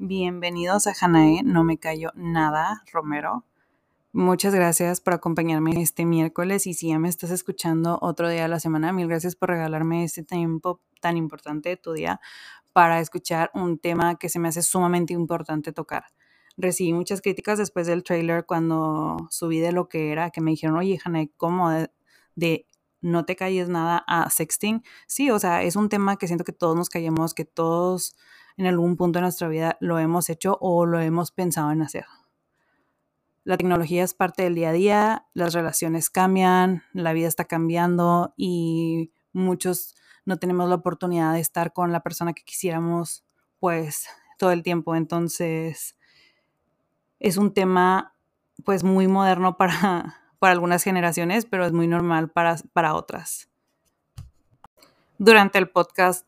[0.00, 3.44] Bienvenidos a Hanae, no me cayó nada, Romero.
[4.12, 8.48] Muchas gracias por acompañarme este miércoles y si ya me estás escuchando otro día de
[8.48, 12.20] la semana, mil gracias por regalarme este tiempo tan importante de tu día
[12.72, 16.04] para escuchar un tema que se me hace sumamente importante tocar.
[16.56, 20.76] Recibí muchas críticas después del trailer cuando subí de lo que era, que me dijeron,
[20.76, 21.90] oye, Hanae, ¿cómo de,
[22.36, 22.66] de
[23.00, 24.84] no te calles nada a sexting?
[25.08, 28.14] Sí, o sea, es un tema que siento que todos nos callamos, que todos
[28.58, 32.04] en algún punto de nuestra vida lo hemos hecho o lo hemos pensado en hacer.
[33.44, 38.34] La tecnología es parte del día a día, las relaciones cambian, la vida está cambiando
[38.36, 39.94] y muchos
[40.26, 43.24] no tenemos la oportunidad de estar con la persona que quisiéramos
[43.60, 44.96] pues todo el tiempo.
[44.96, 45.96] Entonces
[47.20, 48.14] es un tema
[48.64, 53.48] pues muy moderno para, para algunas generaciones, pero es muy normal para, para otras.
[55.16, 56.27] Durante el podcast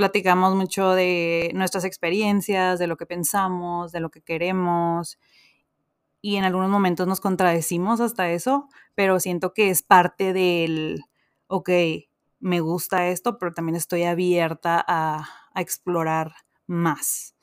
[0.00, 5.18] platicamos mucho de nuestras experiencias, de lo que pensamos, de lo que queremos
[6.22, 11.04] y en algunos momentos nos contradecimos hasta eso, pero siento que es parte del,
[11.48, 11.68] ok,
[12.38, 16.32] me gusta esto, pero también estoy abierta a, a explorar
[16.66, 17.34] más.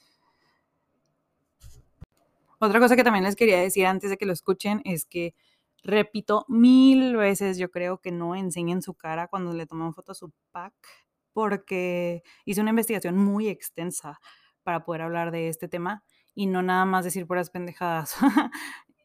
[2.57, 5.35] Otra cosa que también les quería decir antes de que lo escuchen es que
[5.83, 10.15] repito mil veces, yo creo que no enseñen su cara cuando le toman foto a
[10.15, 10.73] su pack,
[11.37, 14.19] porque hice una investigación muy extensa
[14.63, 18.15] para poder hablar de este tema y no nada más decir puras pendejadas.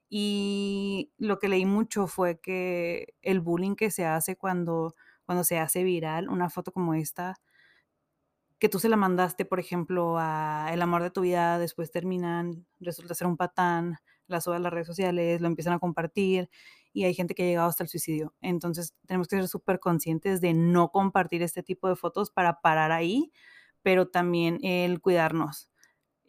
[0.09, 4.95] y lo que leí mucho fue que el bullying que se hace cuando,
[5.27, 7.35] cuando se hace viral una foto como esta,
[8.59, 12.67] que tú se la mandaste, por ejemplo, a el amor de tu vida, después terminan,
[12.81, 16.49] resulta ser un patán, la suben a las redes sociales, lo empiezan a compartir
[16.93, 18.35] y hay gente que ha llegado hasta el suicidio.
[18.41, 22.93] Entonces tenemos que ser súper conscientes de no compartir este tipo de fotos para parar
[22.93, 23.33] ahí,
[23.83, 25.73] pero también el cuidarnos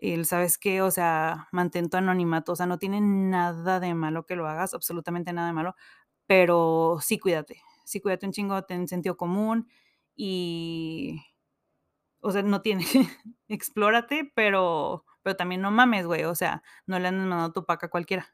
[0.04, 0.82] el, ¿sabes qué?
[0.82, 4.74] O sea, mantén tu anonimato, o sea, no tiene nada de malo que lo hagas,
[4.74, 5.76] absolutamente nada de malo,
[6.28, 9.70] pero sí cuídate, sí cuídate un chingo, ten sentido común
[10.16, 11.22] y,
[12.22, 12.86] o sea, no tiene,
[13.48, 17.88] explórate, pero, pero también no mames, güey, o sea, no le han mandado tu paca
[17.88, 18.34] a cualquiera.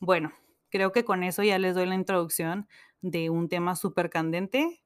[0.00, 0.32] Bueno,
[0.70, 2.68] creo que con eso ya les doy la introducción
[3.00, 4.82] de un tema súper candente,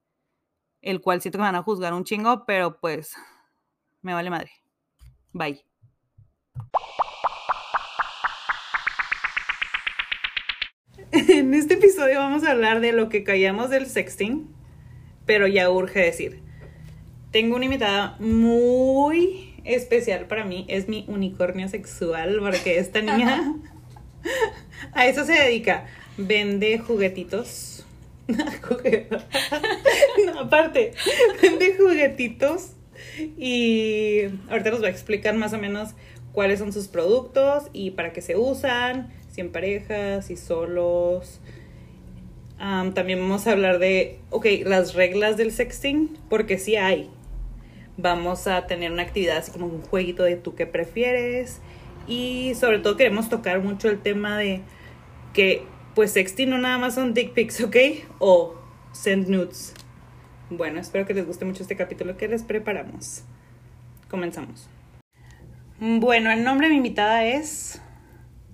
[0.81, 3.15] el cual siento que me van a juzgar un chingo, pero pues
[4.01, 4.51] me vale madre.
[5.33, 5.65] Bye.
[11.29, 14.49] En este episodio vamos a hablar de lo que callamos del sexting,
[15.27, 16.43] pero ya urge decir.
[17.31, 23.55] Tengo una invitada muy especial para mí, es mi unicornio sexual, porque esta niña
[24.93, 25.87] a eso se dedica.
[26.17, 27.85] Vende juguetitos.
[30.39, 30.93] aparte,
[31.43, 32.71] vende juguetitos
[33.37, 35.91] y ahorita nos va a explicar más o menos
[36.33, 41.41] cuáles son sus productos y para qué se usan, si en parejas, si solos.
[42.59, 47.11] también vamos a hablar de, ok, las reglas del sexting, porque sí hay.
[47.99, 51.61] Vamos a tener una actividad así como un jueguito de tú qué prefieres.
[52.07, 54.63] Y sobre todo queremos tocar mucho el tema de
[55.33, 55.65] que,
[55.95, 57.77] pues, sexting no nada más son dick pics, ¿ok?
[58.19, 58.55] O
[58.93, 59.75] send nudes.
[60.51, 63.23] Bueno, espero que les guste mucho este capítulo que les preparamos.
[64.11, 64.69] Comenzamos.
[65.81, 67.81] Bueno, el nombre de mi invitada es.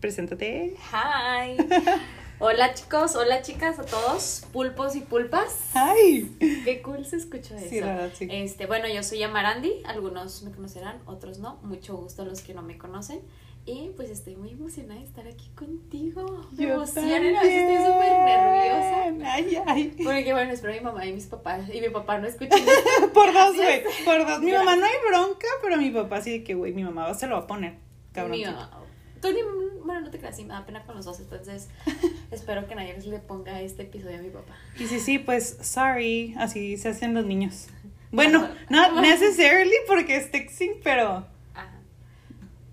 [0.00, 0.75] Preséntate.
[0.92, 1.56] Hi.
[2.41, 5.71] Hola chicos, hola chicas a todos, pulpos y pulpas.
[5.75, 6.37] ¡Ay!
[6.65, 7.69] Qué cool se escucha eso.
[7.69, 8.28] Sí, verdad, sí.
[8.31, 11.56] Este, bueno, yo soy Amarandi, algunos me conocerán, otros no.
[11.62, 13.22] Mucho gusto a los que no me conocen.
[13.66, 16.47] Y pues estoy muy emocionada de estar aquí contigo.
[16.53, 19.32] Me Yo emociona, estoy súper nerviosa.
[19.32, 19.97] Ay, ay.
[20.03, 21.62] Porque bueno, espero a mi mamá y mis papás.
[21.75, 22.65] Y mi papá no escuchen.
[23.12, 23.82] Por dos, güey.
[24.04, 24.41] Por dos.
[24.41, 27.27] Mi mamá no hay bronca, pero mi papá sí de que, güey, mi mamá se
[27.27, 27.75] lo va a poner.
[28.12, 28.38] Cabrón.
[28.38, 28.71] Mi mamá-
[29.20, 29.40] Tú ni,
[29.84, 31.68] bueno, no te creas, sí, me da pena con los dos, entonces
[32.30, 34.54] espero que nadie le ponga este episodio a mi papá.
[34.78, 36.34] Y sí, sí, pues, sorry.
[36.38, 37.68] Así se hacen los niños.
[38.10, 41.26] Bueno, not necessarily porque es texting, pero.
[41.54, 41.78] Ajá.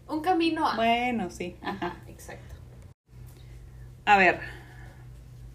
[0.07, 0.77] Un camino a.
[0.77, 1.57] Bueno, sí.
[1.61, 2.55] Ajá, exacto.
[4.05, 4.39] A ver.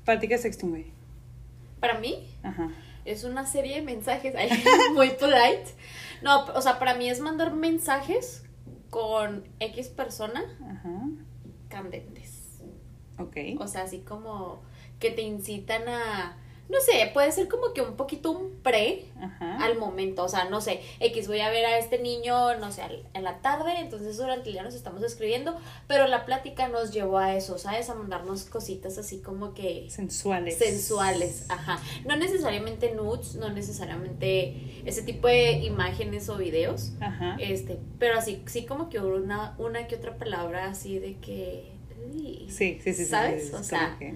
[0.04, 0.86] ¿Para ti qué es sexting, güey?
[1.80, 2.68] Para mí Ajá.
[3.04, 4.34] es una serie de mensajes
[4.94, 5.64] muy polite.
[6.20, 8.42] No, o sea, para mí es mandar mensajes
[8.90, 11.08] con X persona Ajá.
[11.68, 12.60] candentes.
[13.18, 13.36] Ok.
[13.58, 14.62] O sea, así como
[14.98, 16.36] que te incitan a,
[16.70, 19.58] no sé, puede ser como que un poquito un pre Ajá.
[19.64, 22.82] al momento, o sea, no sé, X voy a ver a este niño, no sé,
[22.82, 25.56] al- en la tarde, entonces durante el día nos estamos escribiendo,
[25.88, 27.90] pero la plática nos llevó a eso, ¿sabes?
[27.90, 30.56] A mandarnos cositas así como que Sensuales.
[30.58, 31.80] sensuales, ajá.
[32.06, 37.36] No necesariamente nudes, no necesariamente ese tipo de imágenes o videos, Ajá.
[37.40, 41.72] este, pero así, sí como que una, una que otra palabra así de que...
[42.14, 43.04] uy, Sí, sí, sí, sí.
[43.06, 43.42] ¿Sabes?
[43.44, 44.14] sí, sí, o sea, que-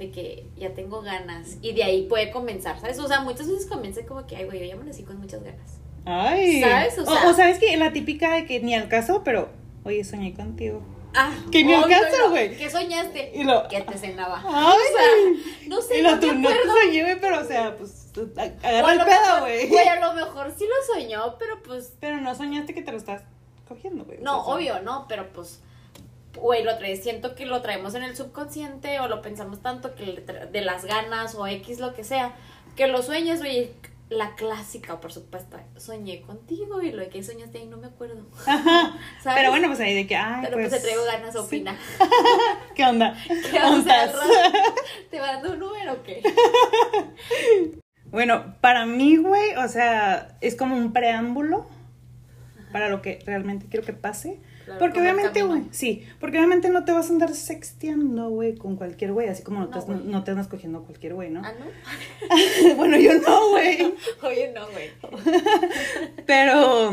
[0.00, 2.98] de que ya tengo ganas y de ahí puede comenzar, ¿sabes?
[2.98, 5.78] O sea, muchas veces comienza como que, ay, güey, yo ya amanecí con muchas ganas.
[6.04, 6.60] Ay.
[6.60, 6.98] ¿Sabes?
[6.98, 9.48] O O, sea- o sabes que la típica de que ni al caso, pero,
[9.84, 10.82] oye, soñé contigo.
[11.14, 12.56] Ah, Que ni al caso, güey.
[12.56, 13.32] ¿Qué soñaste?
[13.34, 14.42] Y lo- Que te cenaba.
[14.46, 14.76] Ay.
[14.78, 17.44] O sea, no sé, y lo no tú me no te soñé, güey, pero, o
[17.44, 18.10] sea, pues,
[18.62, 19.68] agarra el pedo, güey.
[19.68, 22.98] Güey, a lo mejor sí lo soñó, pero pues Pero no soñaste que te lo
[22.98, 23.22] estás
[23.68, 24.18] cogiendo, güey.
[24.18, 25.60] o No, sea, obvio, no, pero pues,
[26.36, 30.24] güey, lo traes, siento que lo traemos en el subconsciente o lo pensamos tanto que
[30.50, 32.34] de las ganas o X lo que sea,
[32.76, 33.72] que lo sueñas, güey,
[34.10, 38.26] la clásica, por supuesto, soñé contigo y lo de que soñaste ahí no me acuerdo.
[38.44, 38.98] Ajá.
[39.22, 39.38] ¿Sabes?
[39.38, 41.76] Pero bueno, pues ahí de que, ay, Pero pues, te traigo ganas, opina.
[42.74, 43.16] ¿Qué onda?
[43.50, 44.14] ¿Qué vas a ¿Ondas?
[44.14, 44.52] hacer?
[45.10, 46.22] ¿Te mando un número o qué?
[48.06, 51.68] Bueno, para mí, güey, o sea, es como un preámbulo
[52.72, 54.40] para lo que realmente quiero que pase.
[54.70, 58.76] Claro, porque obviamente, güey, sí, porque obviamente no te vas a andar sexteando, güey, con
[58.76, 61.42] cualquier güey, así como no, No, te, has- no te andas cogiendo cualquier güey, ¿no?
[61.44, 62.74] Ah, ¿no?
[62.76, 63.92] bueno, yo no, güey.
[64.22, 64.90] Oye, no, güey.
[66.26, 66.90] Pero,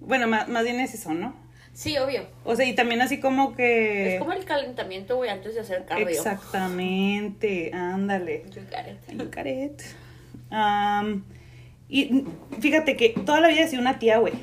[0.00, 1.34] bueno, más, más bien es eso, ¿no?
[1.72, 2.26] Sí, obvio.
[2.44, 4.14] O sea, y también así como que...
[4.14, 6.08] Es como el calentamiento, güey, antes de hacer cardio.
[6.08, 8.44] Exactamente, ándale.
[8.52, 9.80] You got it.
[10.50, 11.24] Am,
[11.88, 12.24] y
[12.60, 14.34] fíjate que toda la vida he sido una tía, güey.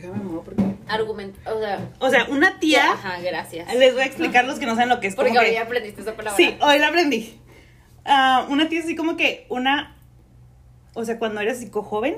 [0.00, 0.62] Déjame mover porque.
[0.88, 2.92] Argumento, o sea, O sea, una tía.
[2.92, 3.72] Ajá, gracias.
[3.74, 5.14] Les voy a explicar los que no saben lo que es.
[5.14, 6.36] Porque como ahora que- ya aprendiste esa palabra.
[6.36, 7.38] Sí, hoy la aprendí.
[8.04, 9.96] Ah, una tía es así como que una.
[10.94, 12.16] O sea, cuando eres psico joven,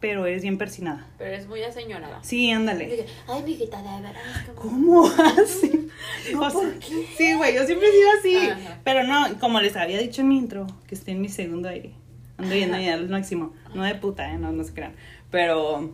[0.00, 1.06] pero eres bien persinada.
[1.18, 2.22] Pero es muy aseñorada.
[2.22, 2.86] Sí, ándale.
[2.86, 4.20] Dije, Ay, mi hijita, de verdad.
[4.54, 5.88] ¿Cómo así?
[6.32, 7.06] No, O sea, ¿por qué?
[7.18, 8.48] Sí, güey, yo siempre he sido así.
[8.50, 8.78] Ajá.
[8.84, 11.92] Pero no, como les había dicho en mi intro, que estoy en mi segundo aire.
[12.38, 13.52] Ando yendo ya al máximo.
[13.74, 14.38] No de puta, ¿eh?
[14.38, 14.94] No, no se crean.
[15.30, 15.92] Pero.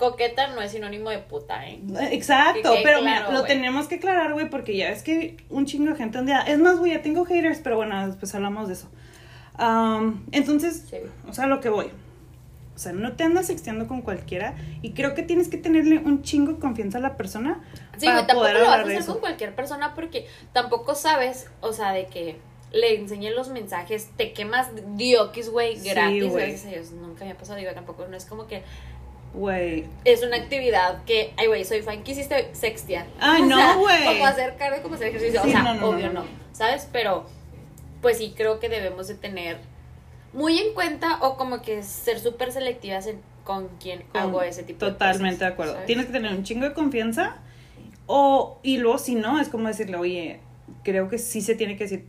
[0.00, 1.78] Coqueta no es sinónimo de puta, ¿eh?
[2.10, 5.66] Exacto, Que pero claro, mira, lo tenemos que aclarar, güey, porque ya es que un
[5.66, 6.40] chingo de gente un día.
[6.40, 8.88] Es más, güey, ya tengo haters, pero bueno, después hablamos de eso.
[10.32, 10.96] Entonces, Sí.
[11.28, 11.86] o sea, lo que voy.
[12.74, 16.22] O sea, no te andas sexteando con cualquiera y creo que tienes que tenerle un
[16.22, 17.60] chingo de confianza a la persona
[17.98, 19.12] Sí, para güey, tampoco poder lo vas a hacer eso.
[19.12, 22.38] con cualquier persona porque tampoco sabes, o sea, de que
[22.72, 26.64] le enseñé los mensajes, te quemas diokis, güey, Sí, gratis.
[26.64, 28.62] a Dios, nunca me ha pasado, digo, tampoco no es como que
[29.32, 33.06] Güey, es una actividad que, ay, güey, soy fan, quisiste sextear.
[33.20, 34.04] Ay, O no, güey.
[34.04, 36.24] Como hacer cardio, como hacer ejercicio, Sí, o sea, no, no, obvio no.
[36.52, 36.88] ¿sabes?
[36.92, 37.26] Pero,
[38.02, 39.58] pues sí, creo que debemos de tener
[40.32, 44.62] muy en cuenta o como que ser súper selectivas en con quién con- hago ese
[44.62, 45.72] tipo de Totalmente cosas, de acuerdo.
[45.72, 45.86] ¿sabes?
[45.86, 47.36] Tienes que tener un chingo de confianza
[48.06, 50.40] o, y luego si no, es como decirle, oye,
[50.84, 52.06] creo que sí se tiene que decir,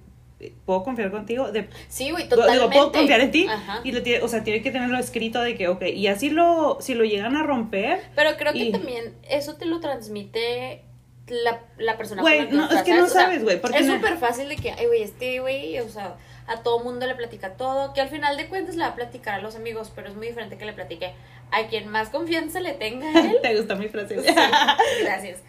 [0.65, 1.51] ¿puedo confiar contigo?
[1.51, 2.75] De, Sí, güey, Digo, totalmente.
[2.75, 3.81] puedo confiar en ti Ajá.
[3.83, 6.77] y le tiene- o sea, tiene que tenerlo escrito de que, ok, y así lo,
[6.81, 10.83] si lo llegan a romper, Pero creo que también eso te lo transmite
[11.27, 13.37] la, la persona Güey, no, estás, es que no ¿sabes?
[13.37, 15.87] O sea, güey, porque Es no- súper fácil de que, ay, güey, este güey, o
[15.89, 16.15] sea,
[16.47, 19.35] a todo mundo le platica todo, que al final de cuentas le va a platicar
[19.35, 21.13] a los amigos, pero es muy diferente que le platique
[21.51, 23.37] a quien más confianza le tenga a él.
[23.41, 24.33] te gusta mi frase, Sí,
[25.03, 25.39] gracias.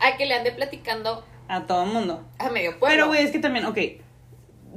[0.00, 2.22] A que le ande platicando a todo el mundo.
[2.38, 2.88] a medio pueblo.
[2.94, 3.78] Pero, güey, es que también, ok,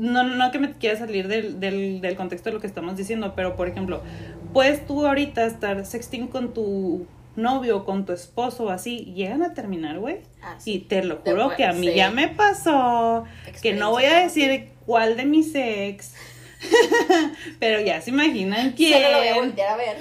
[0.01, 3.33] no, no que me quiera salir del, del, del contexto de lo que estamos diciendo,
[3.35, 4.01] pero, por ejemplo,
[4.53, 7.05] puedes tú ahorita estar sexting con tu
[7.35, 10.17] novio o con tu esposo o así, llegan a terminar, güey.
[10.43, 11.93] Ah, Y te lo juro que a mí sí.
[11.95, 13.25] ya me pasó,
[13.61, 16.13] que no voy a decir cuál de mis ex,
[17.59, 18.93] pero ya se imaginan quién.
[18.93, 19.97] Solo lo voy a voltear a ver.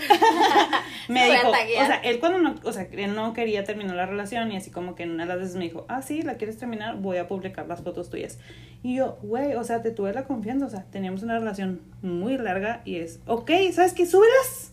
[1.09, 4.53] me dijo, o sea, él cuando no, o sea, él no quería terminar la relación
[4.53, 6.59] y así como que en una de las veces me dijo, ah, sí, la quieres
[6.59, 8.39] terminar, voy a publicar las fotos tuyas.
[8.83, 12.37] Y yo, güey, o sea, te tuve la confianza, o sea, teníamos una relación muy
[12.37, 14.07] larga y es, ok, ¿sabes qué?
[14.07, 14.73] Súbelas,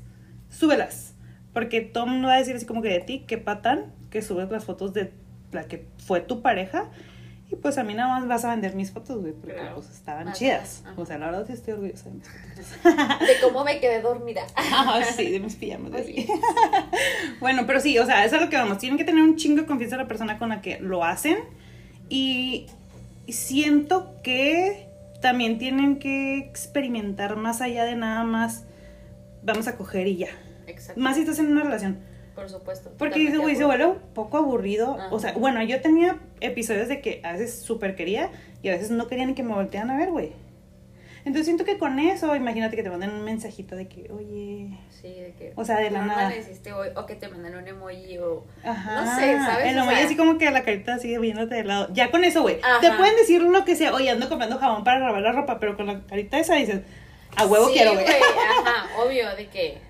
[0.49, 1.13] súbelas.
[1.53, 4.49] Porque el mundo va a decir así como que de ti, qué patán, que subes
[4.51, 5.11] las fotos de
[5.51, 6.89] la que fue tu pareja.
[7.49, 9.75] Y pues a mí nada más vas a vender mis fotos, güey, porque Claro.
[9.75, 10.81] pues estaban Ajá, chidas.
[10.85, 10.93] ajá.
[11.01, 13.19] O sea, la verdad sí estoy orgullosa de mis fotos.
[13.19, 14.41] De cómo me quedé dormida.
[14.57, 15.91] Ah, sí, de mis pijamas.
[15.93, 16.01] Oye.
[16.01, 16.27] así.
[17.39, 18.79] bueno, pero sí, o sea, eso es a lo que vamos.
[18.79, 21.37] Tienen que tener un chingo de confianza en la persona con la que lo hacen.
[22.09, 22.67] Y
[23.29, 24.87] siento que
[25.21, 28.65] también tienen que experimentar más allá de nada más.
[29.43, 30.27] Vamos a coger y ya.
[30.67, 30.99] Exacto.
[30.99, 31.99] Más si estás en una relación.
[32.37, 32.91] Por supuesto.
[32.99, 34.93] Porque dice, güey, se vuelve un poco aburrido.
[34.93, 35.07] Ajá.
[35.11, 38.29] O sea, bueno, yo tenía episodios de que a veces súper quería
[38.61, 40.33] y a veces no quería ni que me voltearan a ver, güey.
[41.25, 45.07] Entonces siento que con eso, imagínate que te manden un mensajito de que, oye, Sí,
[45.09, 45.51] de que.
[45.55, 46.29] O sea, de la nada.
[46.29, 48.45] hoy, o que te mandan un emoji o.
[48.63, 49.01] Ajá.
[49.03, 49.65] No sé, ¿sabes?
[49.71, 51.89] El O emoji sea- así como que la carita así viéndote de lado.
[51.91, 52.59] Ya con eso, güey.
[52.81, 53.93] Te pueden decir lo que sea.
[53.95, 56.81] Oye, ando comprando jabón para lavar la ropa, pero con la carita esa dices,
[57.35, 58.05] a huevo Sí, quiero, güey.
[58.65, 59.86] Ajá, obvio, de que.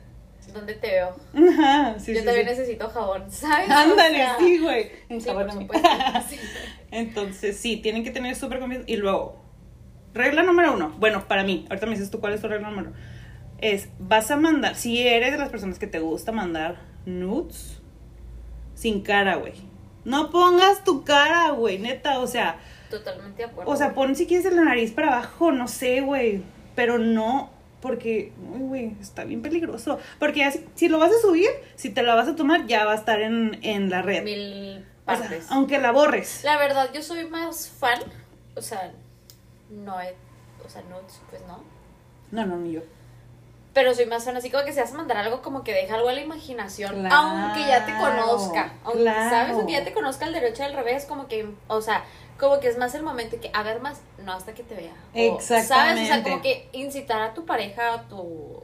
[0.58, 1.16] ¿Dónde te veo?
[1.52, 2.52] Ajá, sí, Yo sí, también sí.
[2.52, 3.70] necesito jabón, ¿sabes?
[3.70, 4.92] O Ándale, sea, sí, güey.
[5.10, 5.90] Sí, jabón por supuesto.
[6.92, 8.90] Entonces, sí, tienen que tener súper confianza.
[8.90, 9.40] Y luego,
[10.14, 10.94] regla número uno.
[11.00, 12.98] Bueno, para mí, ahorita me dices tú cuál es tu regla número uno.
[13.60, 17.82] Es, vas a mandar, si eres de las personas que te gusta mandar nudes,
[18.76, 19.54] sin cara, güey.
[20.06, 22.60] No pongas tu cara, güey, neta, o sea,
[22.90, 23.72] Totalmente de acuerdo.
[23.72, 26.44] o sea, pon si quieres la nariz para abajo, no sé, güey,
[26.76, 27.50] pero no,
[27.88, 30.00] porque, uy, güey, está bien peligroso.
[30.20, 32.92] Porque ya si, lo vas a subir, si te la vas a tomar, ya va
[32.92, 34.24] a estar en, en la red.
[34.24, 35.46] Mil O sea, partes.
[35.50, 36.44] aunque la borres.
[36.44, 38.00] La verdad, yo soy más fan.
[38.56, 38.92] O sea,
[39.70, 40.14] no es.
[40.66, 40.98] O sea, no,
[41.30, 41.64] pues no.
[42.32, 42.82] No, no, ni yo.
[43.78, 45.94] Pero soy más fan, así como que si vas a mandar algo, como que deja
[45.94, 47.02] algo a la imaginación.
[47.02, 48.74] Claro, aunque ya te conozca.
[48.84, 49.30] Aunque, claro.
[49.30, 49.54] ¿Sabes?
[49.54, 51.48] Aunque ya te conozca el derecho al revés, como que.
[51.68, 52.04] O sea,
[52.40, 54.94] como que es más el momento que hagas más, no hasta que te vea.
[55.14, 55.66] O, ¿Sabes?
[55.66, 56.24] O sea, Exactamente.
[56.28, 58.64] como que incitar a tu pareja, a tu.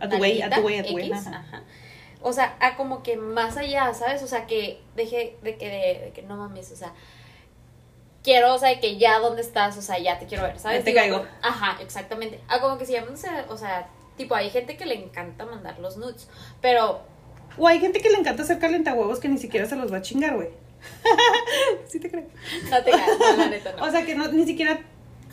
[0.00, 1.12] A tu güey, a tu güey, a tu güey.
[1.12, 1.62] ajá.
[2.22, 4.22] O sea, a como que más allá, ¿sabes?
[4.22, 6.94] O sea, que deje de que, de, de que no mames, o sea,
[8.22, 10.78] quiero, o sea, que ya dónde estás, o sea, ya te quiero ver, ¿sabes?
[10.78, 11.26] Ya te Digo, caigo.
[11.42, 12.40] Ajá, exactamente.
[12.48, 13.14] Ah, como que si llaman,
[13.48, 16.28] o sea, tipo, hay gente que le encanta mandar los nudes,
[16.60, 17.02] pero
[17.58, 20.02] O hay gente que le encanta hacer calentahuevos que ni siquiera se los va a
[20.02, 20.48] chingar, güey.
[21.88, 22.26] sí te creo.
[22.70, 23.84] no te caes, no, la neta no.
[23.84, 24.80] O sea, que no, ni siquiera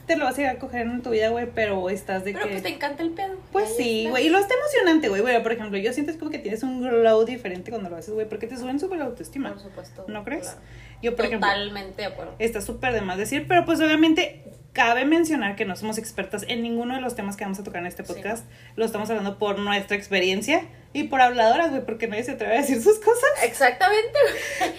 [0.09, 2.45] te lo vas a ir a coger en tu vida, güey, pero estás de pero
[2.45, 2.51] que...
[2.53, 3.37] pues te encanta el pedo.
[3.51, 4.25] Pues sí, güey.
[4.25, 5.21] Y lo está emocionante, güey.
[5.21, 8.13] Güey, por ejemplo, yo siento es como que tienes un glow diferente cuando lo haces,
[8.15, 9.53] güey, porque te suben súper la autoestima.
[9.53, 10.05] Por supuesto.
[10.07, 10.41] ¿No crees?
[10.47, 10.59] claro.
[11.03, 12.33] Yo, por ejemplo, Totalmente de acuerdo.
[12.39, 16.61] está súper de más decir, pero pues obviamente cabe mencionar que no somos expertas en
[16.63, 18.11] ninguno de los temas que vamos a tocar en este Sí.
[18.13, 18.45] podcast.
[18.75, 22.61] Lo estamos hablando por nuestra experiencia y por habladoras, güey, porque nadie se atreve a
[22.61, 23.29] decir sus cosas.
[23.43, 24.17] Exactamente.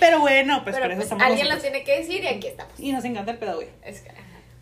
[0.00, 2.48] Pero bueno, pues pero por eso pues estamos alguien las tiene que decir y aquí
[2.48, 2.72] estamos.
[2.78, 3.68] Y nos encanta el pedo, güey.
[3.84, 4.10] Es que.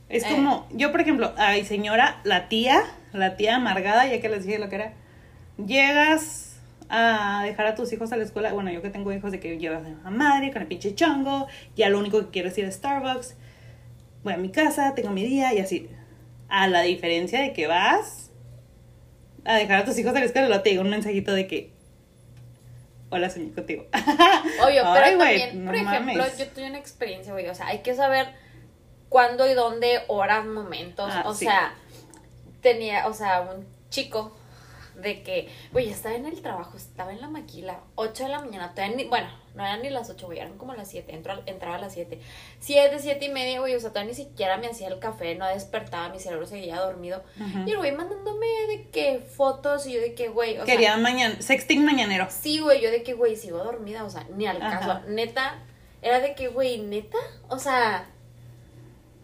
[0.08, 0.26] Es Eh.
[0.30, 4.58] como, yo por ejemplo, ay señora, la tía, la tía amargada, ya que les dije
[4.58, 4.92] lo que era,
[5.64, 6.56] llegas
[6.88, 9.58] a dejar a tus hijos a la escuela, bueno, yo que tengo hijos de que
[9.58, 11.46] llevas a madre con el pinche chongo,
[11.76, 13.36] ya lo único que quiero es ir a Starbucks,
[14.24, 15.88] voy a mi casa, tengo mi día y así.
[16.48, 18.30] A la diferencia de que vas
[19.44, 21.70] a dejar a tus hijos a la escuela, luego te llega un mensajito de que,
[23.10, 23.86] hola, soñé contigo.
[24.64, 26.38] Obvio, pero también, no por ejemplo, mames.
[26.38, 28.28] yo tuve una experiencia, güey, o sea, hay que saber
[29.08, 31.44] cuándo y dónde, horas, momentos, Ah, o sí.
[31.46, 31.74] sea,
[32.60, 34.34] tenía, o sea, un chico
[34.96, 38.74] de que, güey, estaba en el trabajo, estaba en la maquila, 8 de la mañana,
[38.74, 41.76] todavía ni, bueno, no eran ni las 8, güey, eran como las 7, entro, entraba
[41.76, 42.20] a las 7,
[42.58, 45.46] 7, 7 y media, güey, o sea, todavía ni siquiera me hacía el café, no
[45.46, 47.22] despertaba, mi cerebro seguía dormido,
[47.64, 50.96] y el güey mandándome de que fotos, y yo de que, güey, o sea, Quería
[50.96, 52.26] mañana, sexting mañanero.
[52.28, 54.80] Sí, güey, yo de que, güey, sigo dormida, o sea, ni al Ajá.
[54.80, 55.00] caso.
[55.08, 55.60] Neta,
[56.02, 58.04] era de que, güey, neta, o sea,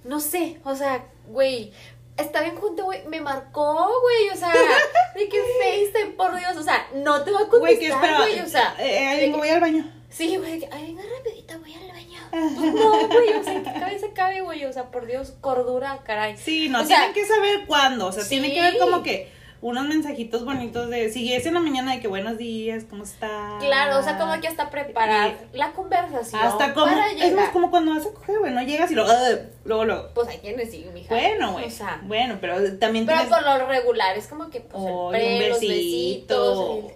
[0.05, 1.73] no sé, o sea, güey,
[2.17, 4.53] está bien junto, güey, me marcó, güey, o sea,
[5.17, 8.41] de que FaceTime, por Dios, o sea, no te va a Güey, que contestar, güey,
[8.41, 9.91] o sea, eh, eh, de que- voy al baño.
[10.11, 12.05] sí, güey, que, ay, venga rapidito, voy al baño.
[12.57, 14.65] Pues no, güey, o sea, ¿en qué cabeza cabe, güey?
[14.65, 16.37] O sea, por Dios, cordura, caray.
[16.37, 18.31] Sí, no, O sea, tienen que saber cuándo, o sea, sí.
[18.31, 19.31] tienen que ver como que
[19.65, 23.65] unos mensajitos bonitos de, si es en la mañana de que buenos días, ¿cómo estás?
[23.65, 27.71] Claro, o sea, como que hasta preparar la conversación Hasta como, para es más como
[27.71, 30.11] cuando vas a coger, güey, no llegas y luego, "Ugh", luego, luego.
[30.15, 31.15] Pues hay quienes sí, mija.
[31.15, 34.61] Bueno, güey, O sea, bueno, pero también Pero tienes, por lo regular es como que
[34.61, 36.83] pues el pre, un los besito.
[36.83, 36.93] besitos.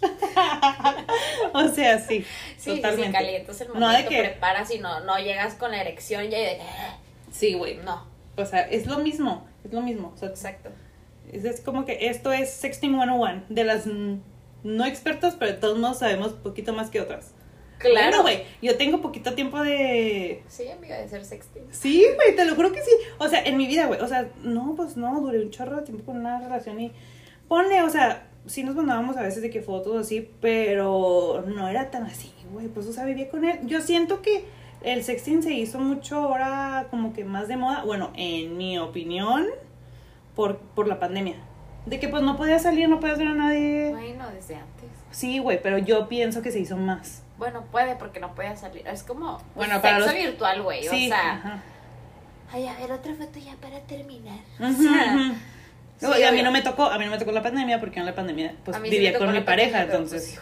[1.52, 3.12] o sea, sí, Sí, sí, sí, totalmente.
[3.12, 6.38] calientas el No momento, de que- preparas y no, no llegas con la erección ya
[6.38, 6.58] y de
[7.30, 8.04] Sí, güey, no,
[8.36, 10.70] o sea, es lo mismo, es lo mismo, o sea, exacto.
[11.32, 15.78] Es, es como que esto es Sexting 101, de las no expertas, pero de todos
[15.78, 17.32] modos sabemos poquito más que otras.
[17.78, 17.94] Claro.
[17.94, 20.42] Bueno, güey, yo tengo poquito tiempo de...
[20.48, 21.62] Sí, amiga, de ser sexting.
[21.70, 22.90] Sí, güey, te lo juro que sí.
[23.18, 25.82] O sea, en mi vida, güey, o sea, no, pues no, duré un chorro de
[25.82, 26.92] tiempo con una relación y...
[27.48, 31.90] Ponle, o sea, sí nos mandábamos a veces de que fotos así, pero no era
[31.90, 33.58] tan así, güey, pues o sea, vivía con él.
[33.64, 34.44] Yo siento que
[34.82, 39.46] el sexting se hizo mucho ahora como que más de moda, bueno, en mi opinión,
[40.40, 41.36] por, por la pandemia.
[41.84, 43.90] De que pues no podías salir, no podías ver a nadie.
[43.90, 44.88] Bueno, desde antes.
[45.10, 47.22] Sí, güey, pero yo pienso que se hizo más.
[47.36, 48.86] Bueno, puede porque no puede salir.
[48.88, 50.82] Es como pues, Bueno, para sexo los- virtual, güey.
[50.84, 51.62] Sí, o sea, ajá.
[52.52, 54.38] ay, a ver, otra foto ya para terminar.
[54.58, 55.34] O sea, ujú.
[55.98, 57.78] sí, No, y a mí no me tocó, a mí no me tocó la pandemia
[57.78, 60.38] porque en la pandemia pues sí vivía con mi pareja, pandemia, entonces.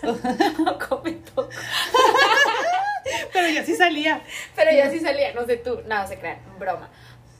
[0.00, 0.38] pues, igual.
[0.38, 1.48] Tampoco me tocó.
[3.32, 4.20] Pero yo sí salía.
[4.54, 6.88] Pero yo sí salía, no sé tú, no, se crean, broma.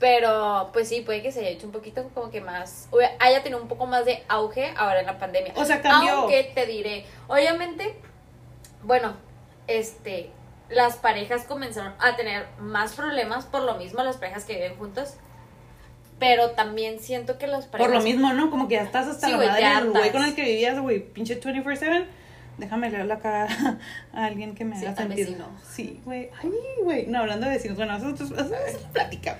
[0.01, 2.89] Pero, pues sí, puede que se haya hecho un poquito como que más,
[3.19, 5.53] haya tenido un poco más de auge ahora en la pandemia.
[5.55, 6.13] O sea, cambió.
[6.13, 7.95] Aunque te diré, obviamente,
[8.81, 9.13] bueno,
[9.67, 10.31] este,
[10.69, 15.17] las parejas comenzaron a tener más problemas por lo mismo las parejas que viven juntas.
[16.17, 17.91] Pero también siento que las parejas.
[17.91, 18.49] Por lo mismo, ¿no?
[18.49, 20.79] Como que ya estás hasta Sí, la güey, madre del güey con el que vivías,
[20.79, 22.07] güey, pinche 24-7.
[22.61, 23.79] Déjame leer la cara
[24.13, 25.25] a alguien que me Sí, haga sentir.
[25.25, 25.47] vecino.
[25.69, 26.29] Sí, güey.
[26.41, 26.51] Ay,
[26.83, 27.07] güey.
[27.07, 27.75] No, hablando de vecinos.
[27.75, 29.37] Bueno, eso es eso es plática.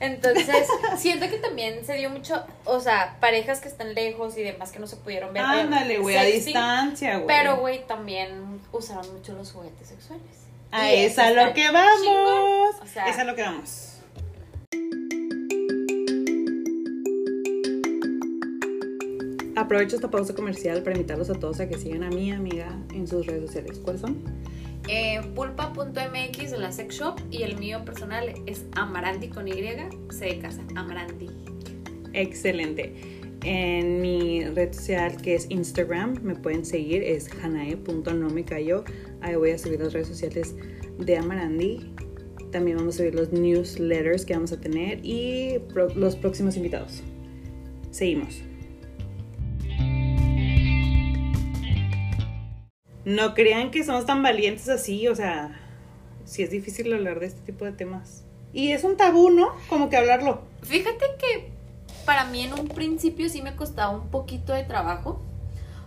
[0.00, 0.66] Entonces,
[0.98, 4.78] siento que también se dio mucho, o sea, parejas que están lejos y demás que
[4.80, 5.42] no se pudieron ver.
[5.42, 7.26] Ándale, güey, a distancia, güey.
[7.28, 10.26] Pero, güey, también usaron mucho los juguetes sexuales.
[10.72, 12.74] A Y eso a está lo que vamos.
[12.82, 13.95] O sea, es a lo que vamos.
[19.56, 23.08] Aprovecho esta pausa comercial para invitarlos a todos a que sigan a mi amiga en
[23.08, 23.80] sus redes sociales.
[23.82, 24.16] ¿Cuáles son?
[24.88, 29.54] eh, pulpa.mx de la sex shop y el mío personal es Amaranti con Y,
[30.10, 31.28] C de casa, Amaranti.
[32.12, 32.94] Excelente.
[33.44, 38.84] En mi red social que es Instagram me pueden seguir, es hanae.nomecayo.
[39.20, 40.54] Ahí voy a subir las redes sociales
[40.98, 41.94] de Amarandi.
[42.50, 45.58] También vamos a subir los newsletters que vamos a tener y
[45.94, 47.02] los próximos invitados.
[47.90, 48.40] Seguimos.
[53.06, 55.56] No crean que somos tan valientes así, o sea,
[56.24, 58.24] sí es difícil hablar de este tipo de temas.
[58.52, 59.52] Y es un tabú, ¿no?
[59.68, 60.40] Como que hablarlo.
[60.62, 61.50] Fíjate que
[62.04, 65.22] para mí en un principio sí me costaba un poquito de trabajo.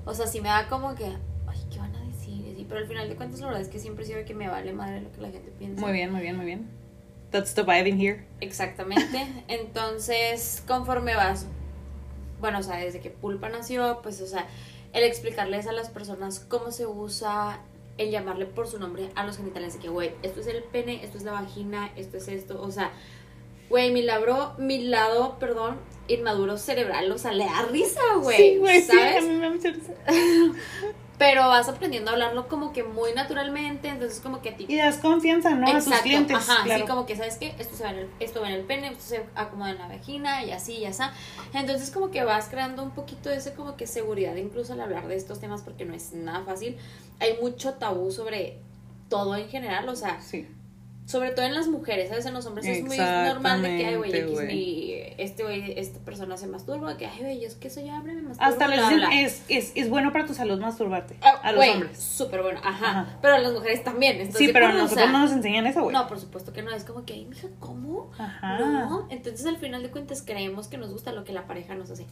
[0.05, 2.65] O sea, sí me da como que, ay, ¿qué van a decir?
[2.69, 5.01] Pero al final de cuentas la verdad es que siempre sirve que me vale madre
[5.01, 5.81] lo que la gente piensa.
[5.81, 6.69] Muy bien, muy bien, muy bien.
[7.31, 8.23] That's the vibe in here.
[8.39, 9.27] Exactamente.
[9.49, 11.47] Entonces, conforme vas,
[12.39, 14.47] bueno, o sea, desde que Pulpa nació, pues, o sea,
[14.93, 17.61] el explicarles a las personas cómo se usa,
[17.97, 21.03] el llamarle por su nombre a los genitales, de que, güey, esto es el pene,
[21.03, 22.91] esto es la vagina, esto es esto, o sea,
[23.69, 25.77] güey, mi labro, mi lado, perdón,
[26.09, 29.49] inmaduro cerebral, o sea, le da risa, güey, sí, güey, sí, a mí me da
[29.49, 29.93] mucha risa.
[31.17, 34.77] Pero vas aprendiendo a hablarlo como que muy naturalmente, entonces como que a ti Y
[34.77, 35.67] das confianza, ¿no?
[35.67, 36.37] a tus Exacto, clientes.
[36.37, 36.85] Ajá, claro.
[36.85, 37.53] sí, como que, ¿sabes qué?
[37.59, 39.87] Esto, se va en el, esto va en el pene, esto se acomoda en la
[39.89, 41.03] vagina y así y así.
[41.53, 45.09] Entonces como que vas creando un poquito de ese como que seguridad incluso al hablar
[45.09, 46.77] de estos temas porque no es nada fácil.
[47.19, 48.57] Hay mucho tabú sobre
[49.09, 50.47] todo en general, o sea, Sí.
[51.09, 52.23] Sobre todo en las mujeres, ¿sabes?
[52.27, 55.97] En los hombres es muy normal de que, ay, güey, X, mi- este güey, esta
[56.01, 58.47] persona se masturba, que, ay, güey, yo es que soy hombre, me masturbo.
[58.47, 61.15] Hasta les dicen, es, es, es bueno para tu salud masturbarte.
[61.23, 61.97] Ah, a los hombres.
[61.97, 62.89] Súper bueno, ajá.
[62.91, 63.17] Ajá.
[63.23, 64.21] Pero a las mujeres también.
[64.21, 64.69] ¿estás Sí, pero a?
[64.69, 65.95] O nosotros sea, no nos enseñan eso, güey.
[65.95, 66.69] No, por supuesto que no.
[66.69, 68.11] Es como que, ay, mija, ¿cómo?
[68.19, 68.59] Ajá.
[68.59, 69.07] No.
[69.09, 72.05] Entonces, al final de cuentas, creemos que nos gusta lo que la pareja nos hace.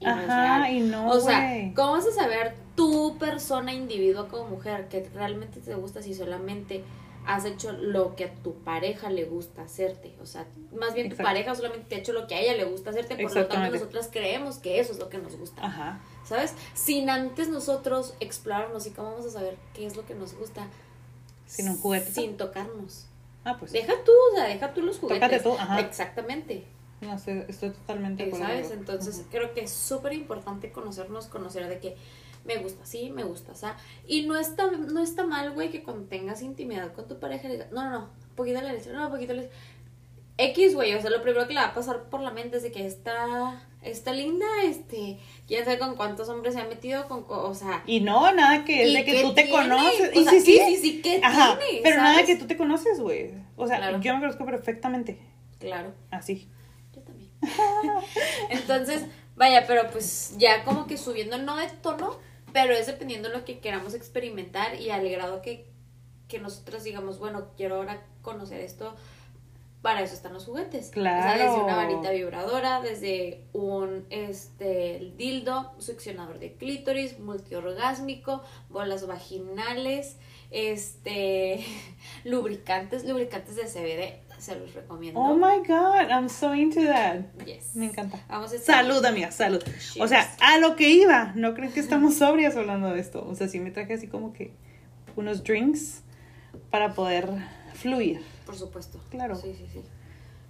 [0.00, 1.70] Y Ajá, y no, O sea.
[1.76, 6.82] ¿cómo vas a saber tú, persona, individuo como mujer, que realmente te gusta si solamente
[7.26, 10.14] has hecho lo que a tu pareja le gusta hacerte?
[10.22, 11.22] O sea, más bien tu Exacto.
[11.28, 13.72] pareja solamente te ha hecho lo que a ella le gusta hacerte, por lo tanto
[13.72, 15.64] nosotras creemos que eso es lo que nos gusta.
[15.64, 16.00] Ajá.
[16.24, 16.54] ¿Sabes?
[16.74, 20.66] Sin antes nosotros explorarnos y cómo vamos a saber qué es lo que nos gusta
[21.46, 22.12] Sin un juguete.
[22.12, 23.06] sin tocarnos.
[23.44, 23.72] Ah, pues.
[23.72, 25.20] Deja tú, o sea, deja tú los juguetes.
[25.22, 25.80] Tócate tú, ajá.
[25.80, 26.64] Exactamente.
[27.00, 28.52] No sé, estoy totalmente de Eh, acuerdo.
[28.54, 28.70] ¿Sabes?
[28.72, 31.96] Entonces creo que es súper importante conocernos, conocer de que
[32.44, 33.76] me gusta, sí, me gusta, o sea,
[34.06, 37.54] y no está, no está mal, güey, que cuando tengas intimidad con tu pareja le
[37.54, 39.50] digas, no, no, no, poquito le dices, no, poquito le
[40.38, 42.62] X, güey, o sea, lo primero que le va a pasar por la mente es
[42.62, 47.24] de que está, está linda, este, quién sabe con cuántos hombres se ha metido, con,
[47.24, 50.16] co- o sea, Y no, nada que es ¿Y de que tú te conoces.
[50.16, 50.52] O Y sea, sí, sí.
[50.58, 51.58] sí, sí, sí, ¿qué Ajá.
[51.58, 51.80] tiene?
[51.82, 53.32] Pero nada que tú te conoces, güey.
[53.56, 54.00] O sea, Claro.
[54.00, 55.18] yo me conozco perfectamente.
[55.58, 55.92] claro.
[56.10, 56.48] Así.
[56.94, 57.28] Yo también.
[58.48, 59.04] Entonces,
[59.36, 62.16] vaya, pero pues ya como que subiendo no de tono,
[62.52, 65.70] pero es dependiendo de lo que queramos experimentar y al grado que,
[66.28, 68.94] que nosotros digamos, bueno, quiero ahora conocer esto,
[69.82, 70.90] para eso están los juguetes.
[70.90, 71.20] Claro.
[71.20, 79.06] O sea, desde una varita vibradora, desde un este dildo, succionador de clítoris, multiorgásmico, bolas
[79.06, 80.18] vaginales,
[80.50, 81.64] este
[82.24, 85.20] lubricantes, lubricantes de CBD, se los recomiendo.
[85.20, 87.20] Oh my god, I'm so into that.
[87.44, 87.74] Yes.
[87.76, 88.18] Me encanta.
[88.28, 89.62] Vamos a estar- Salud, amiga, salud.
[89.62, 90.00] Cheers.
[90.00, 91.32] O sea, a lo que iba.
[91.34, 93.26] No creen que estamos sobrias hablando de esto.
[93.28, 94.52] O sea, sí me traje así como que
[95.16, 96.02] unos drinks
[96.70, 97.28] para poder
[97.74, 98.22] fluir.
[98.46, 99.00] Por supuesto.
[99.10, 99.36] Claro.
[99.36, 99.82] Sí, sí, sí.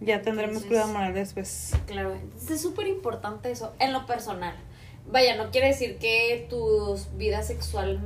[0.01, 1.73] Ya tendremos Entonces- cuidado moral después.
[1.87, 2.15] Claro.
[2.15, 4.55] Entonces es súper importante eso en lo personal.
[5.11, 8.01] Vaya, no quiere decir que tu vida sexual,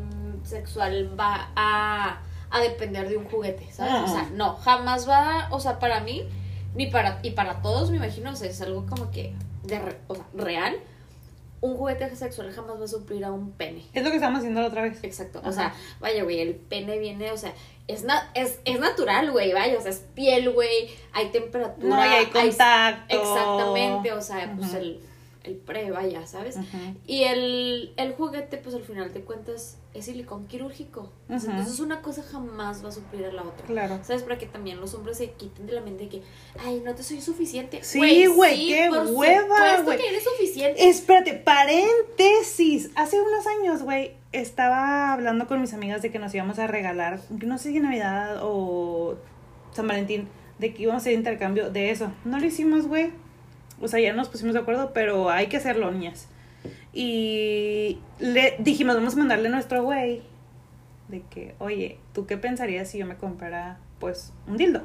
[0.45, 3.93] sexual va a, a depender de un juguete, ¿sabes?
[3.97, 4.05] Ah.
[4.05, 6.29] O sea, no, jamás va, o sea, para mí,
[6.75, 9.99] ni para, y para todos, me imagino, o sea, es algo como que, de re-
[10.09, 10.77] o sea, real.
[11.61, 13.85] un juguete sexual jamás va a suplir a un pene.
[13.95, 14.99] Es lo que estamos haciendo la otra vez.
[15.03, 15.41] Exacto.
[15.45, 17.53] O sea, vaya, güey, el pene viene, o sea,
[17.89, 21.89] es, na- es, es natural, güey, vaya, o sea, es piel, güey, hay temperatura.
[21.89, 23.15] No, y hay contacto.
[23.17, 25.01] exactamente, o sea, pues el,
[25.45, 26.57] el pre, vaya, ¿sabes?
[27.07, 31.13] Y el, el juguete, pues al final de cuentas, es silicón quirúrgico.
[31.29, 31.51] Ujú.
[31.51, 33.67] Entonces una cosa jamás va a suplir a la otra.
[33.67, 34.01] Claro.
[34.03, 34.23] ¿Sabes?
[34.23, 36.23] Para que también los hombres se quiten de la mente de que,
[36.59, 37.85] ay, no te soy suficiente.
[37.85, 39.99] Sí, güey, qué por hueva, güey.
[39.99, 40.89] que eres suficiente.
[40.89, 42.91] Espérate, paréntesis.
[42.97, 47.21] Hace unos años, güey, estaba hablando con mis amigas de que nos íbamos a regalar,
[47.31, 49.17] no sé si Navidad o
[49.73, 50.29] San Valentín,
[50.59, 52.11] de que íbamos a hacer intercambio de eso.
[52.25, 53.13] No lo hicimos, güey.
[53.81, 56.29] O sea, ya nos pusimos de acuerdo, pero hay que hacerlo, niñas.
[56.93, 60.23] Y le dijimos, vamos a mandarle a nuestro güey
[61.09, 64.83] de que, oye, ¿tú qué pensarías si yo me comprara, pues, un dildo?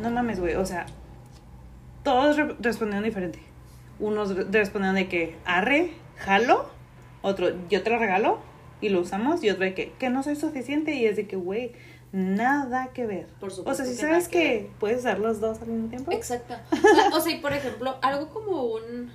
[0.00, 0.86] No mames, güey, o sea,
[2.04, 3.40] todos re- respondieron diferente.
[3.98, 6.68] Unos re- respondieron de que, arre, jalo.
[7.22, 8.38] Otro, yo te lo regalo
[8.80, 9.42] y lo usamos.
[9.44, 10.94] Y otro de que, que no soy suficiente.
[10.94, 11.72] Y es de que, güey,
[12.12, 13.26] nada que ver.
[13.40, 15.88] Por o supuesto sea, si que sabes que que, puedes usar los dos al mismo
[15.88, 16.12] tiempo.
[16.12, 16.54] Exacto.
[16.72, 19.12] O sea, o sea, y por ejemplo, algo como un.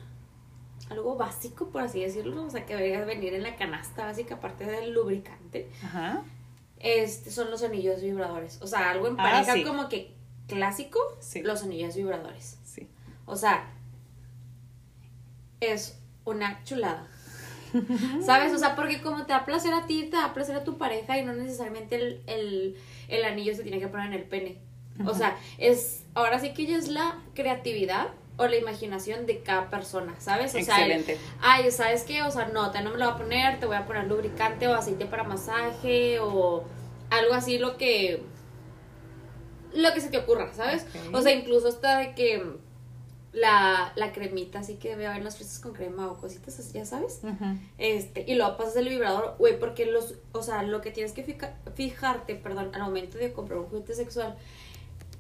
[0.89, 4.65] Algo básico, por así decirlo, o sea, que debería venir en la canasta básica, aparte
[4.65, 6.21] del lubricante, Ajá.
[6.77, 8.61] este, son los anillos vibradores.
[8.61, 9.63] O sea, algo en Ah, pareja sí.
[9.63, 10.13] como que
[10.47, 11.41] clásico, Sí.
[11.41, 12.59] los anillos vibradores.
[12.63, 12.87] Sí.
[13.25, 13.67] O sea,
[15.59, 17.07] es una chulada.
[18.25, 18.53] ¿Sabes?
[18.53, 21.17] O sea, porque como te da placer a ti, te da placer a tu pareja
[21.17, 22.75] y no necesariamente el, el,
[23.07, 24.57] el anillo se tiene que poner en el pene.
[25.05, 28.07] O sea, es, ahora sí que ya es la creatividad
[28.37, 30.55] o la imaginación de cada persona, ¿sabes?
[30.55, 31.17] O sea, el- Excelente.
[31.41, 32.21] ay, ¿sabes qué?
[32.23, 34.67] O sea, no, te no me lo voy a poner, te voy a poner lubricante
[34.67, 36.63] o aceite para masaje o
[37.09, 38.23] algo así, lo que
[39.73, 40.85] lo que se te ocurra, ¿sabes?
[41.11, 42.41] O sea, incluso hasta de que
[43.35, 46.73] la, la cremita así que debe haber en las fresas con crema o cositas así,
[46.73, 47.19] ya sabes.
[47.23, 47.45] Ujú.
[47.77, 51.23] Este, y luego pasas el vibrador, güey, porque los, o sea, lo que tienes que
[51.23, 54.35] fica- fijarte, perdón, al momento de comprar un juguete sexual,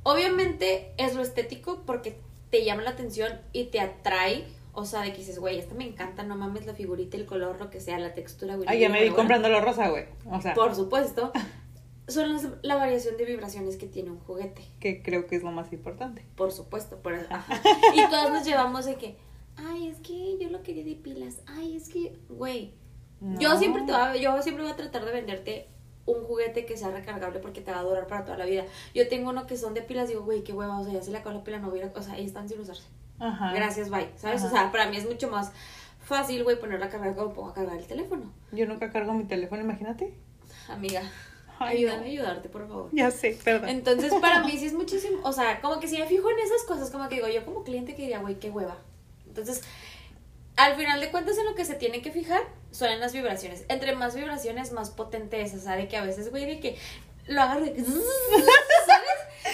[0.03, 2.17] obviamente es lo estético porque
[2.49, 5.85] te llama la atención y te atrae, o sea, de que dices, güey, esta me
[5.87, 8.67] encanta, no mames la figurita, el color, lo que sea, la textura, güey.
[8.69, 10.05] Ay, ya me vi comprando lo rosa, güey.
[10.29, 11.31] O sea, Por supuesto,
[12.07, 14.63] son las- la variación de vibraciones que tiene un juguete.
[14.79, 16.25] que creo que es lo más importante.
[16.35, 17.61] Por supuesto, por ajá.
[17.95, 19.17] Y todas nos llevamos de que,
[19.57, 22.73] ay, es que yo lo quería de pilas, ay, es que, güey,
[23.39, 25.67] yo siempre te voy a, yo siempre voy a tratar de venderte
[26.05, 28.65] un juguete que sea recargable porque te va a durar para toda la vida.
[28.93, 31.09] Yo tengo uno que son de pilas, digo, güey, qué hueva, o sea, ya se
[31.09, 32.83] le acabó la pila, no hubiera, o sea, ahí están sin usarse.
[33.17, 33.51] Ajá.
[33.53, 34.41] Gracias, bye, ¿sabes?
[34.43, 34.47] Ajá.
[34.47, 35.51] O sea, para mí es mucho más
[36.03, 38.31] fácil, güey, ponerla a cargar como pongo a cargar el teléfono.
[38.51, 40.13] Yo nunca cargo mi teléfono, imagínate.
[40.69, 41.01] Amiga,
[41.59, 42.03] Ay, ayúdame no.
[42.03, 42.89] a ayudarte, por favor.
[42.91, 43.69] Ya sé, perdón.
[43.69, 46.63] Entonces, para mí sí es muchísimo, o sea, como que si me fijo en esas
[46.63, 48.77] cosas, como que digo, yo como cliente que diría, güey, qué hueva.
[49.27, 49.61] Entonces,
[50.55, 52.41] al final de cuentas, en lo que se tiene que fijar
[52.71, 53.65] son en las vibraciones.
[53.67, 56.77] Entre más vibraciones, más potente es, o sea, de que a veces, güey, de que
[57.27, 57.99] lo agarro de ¿sabes?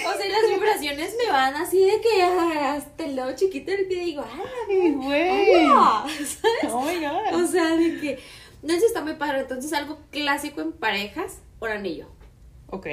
[0.06, 4.06] O sea, las vibraciones me van así de que hasta el dedo chiquito del pie
[4.06, 5.68] digo, ¡ah, güey.
[5.68, 6.74] la ¿sabes?
[6.74, 7.42] Oh my god.
[7.42, 8.20] O sea, de que,
[8.62, 9.42] no sé, está muy padre.
[9.42, 12.08] Entonces, algo clásico en parejas, un anillo
[12.68, 12.88] Ok.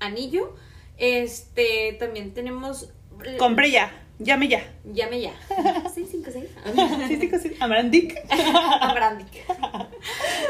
[0.00, 0.54] anillo.
[0.96, 2.90] Este, también tenemos.
[3.38, 3.98] Compré ya.
[4.18, 4.62] Llame ya.
[4.84, 5.32] Llame ya.
[5.92, 6.50] 656.
[7.08, 7.56] Sí, sí, sí.
[7.60, 8.14] Amandic.
[8.80, 9.28] Abrandic.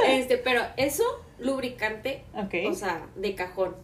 [0.07, 1.05] Este, pero eso,
[1.39, 2.55] lubricante, Ok.
[2.71, 3.77] o sea, de cajón.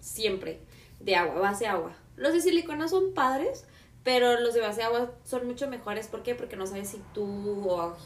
[0.00, 0.60] Siempre.
[1.00, 1.92] De agua, base agua.
[2.16, 3.64] Los de silicona son padres,
[4.02, 6.08] pero los de base agua son mucho mejores.
[6.08, 6.34] ¿Por qué?
[6.34, 7.96] Porque no sabes si tú o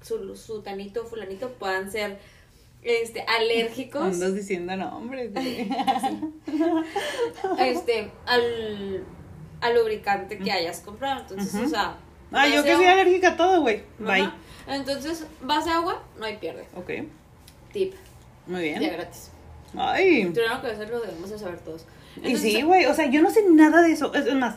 [0.00, 2.18] su, su tanito o fulanito puedan ser
[2.82, 4.02] este, alérgicos.
[4.02, 5.32] Andas diciendo nombres.
[5.32, 5.68] güey.
[7.58, 9.04] este, al,
[9.60, 11.20] al lubricante que hayas comprado.
[11.22, 11.96] Entonces, o sea.
[12.30, 13.82] Ah, yo que soy alérgica a todo, güey.
[13.98, 14.20] Bye.
[14.22, 14.36] Ajá.
[14.68, 16.66] Entonces, base agua, no hay pierde.
[16.74, 16.90] Ok.
[17.72, 17.94] Tip,
[18.46, 18.92] Muy ya bien.
[18.92, 19.30] gratis.
[19.76, 20.30] Ay.
[20.32, 21.86] Tenemos que hacerlo, debemos de saber todos.
[22.22, 22.86] Y sí, güey.
[22.86, 24.12] O sea, yo no sé nada de eso.
[24.14, 24.56] Es es más,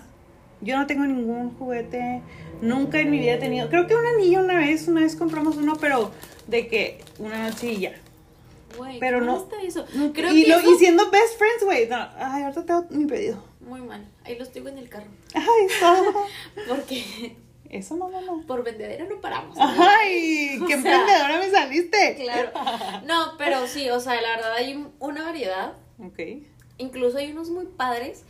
[0.61, 2.21] yo no tengo ningún juguete.
[2.61, 3.69] Nunca en mi vida he tenido.
[3.69, 6.11] Creo que un anillo una vez, una vez compramos uno, pero
[6.47, 7.93] de que una noche y ya.
[8.77, 9.85] Güey, pero ¿cómo no- está eso?
[9.93, 11.87] No, Creo y, que lo, eso- y siendo best friends, güey.
[11.87, 13.43] No, ay, ahorita tengo mi pedido.
[13.61, 14.07] Muy mal.
[14.23, 15.07] Ahí los tengo en el carro.
[15.33, 15.67] Ay.
[16.67, 17.35] Porque
[17.69, 18.41] Eso no, no, no.
[18.45, 19.57] por vendedera no paramos.
[19.59, 22.15] Ay, O qué sea, emprendedora me saliste.
[22.19, 22.51] Claro.
[23.05, 25.73] No, pero sí, o sea, la verdad hay una variedad.
[25.99, 26.19] Ok.
[26.77, 28.23] Incluso hay unos muy padres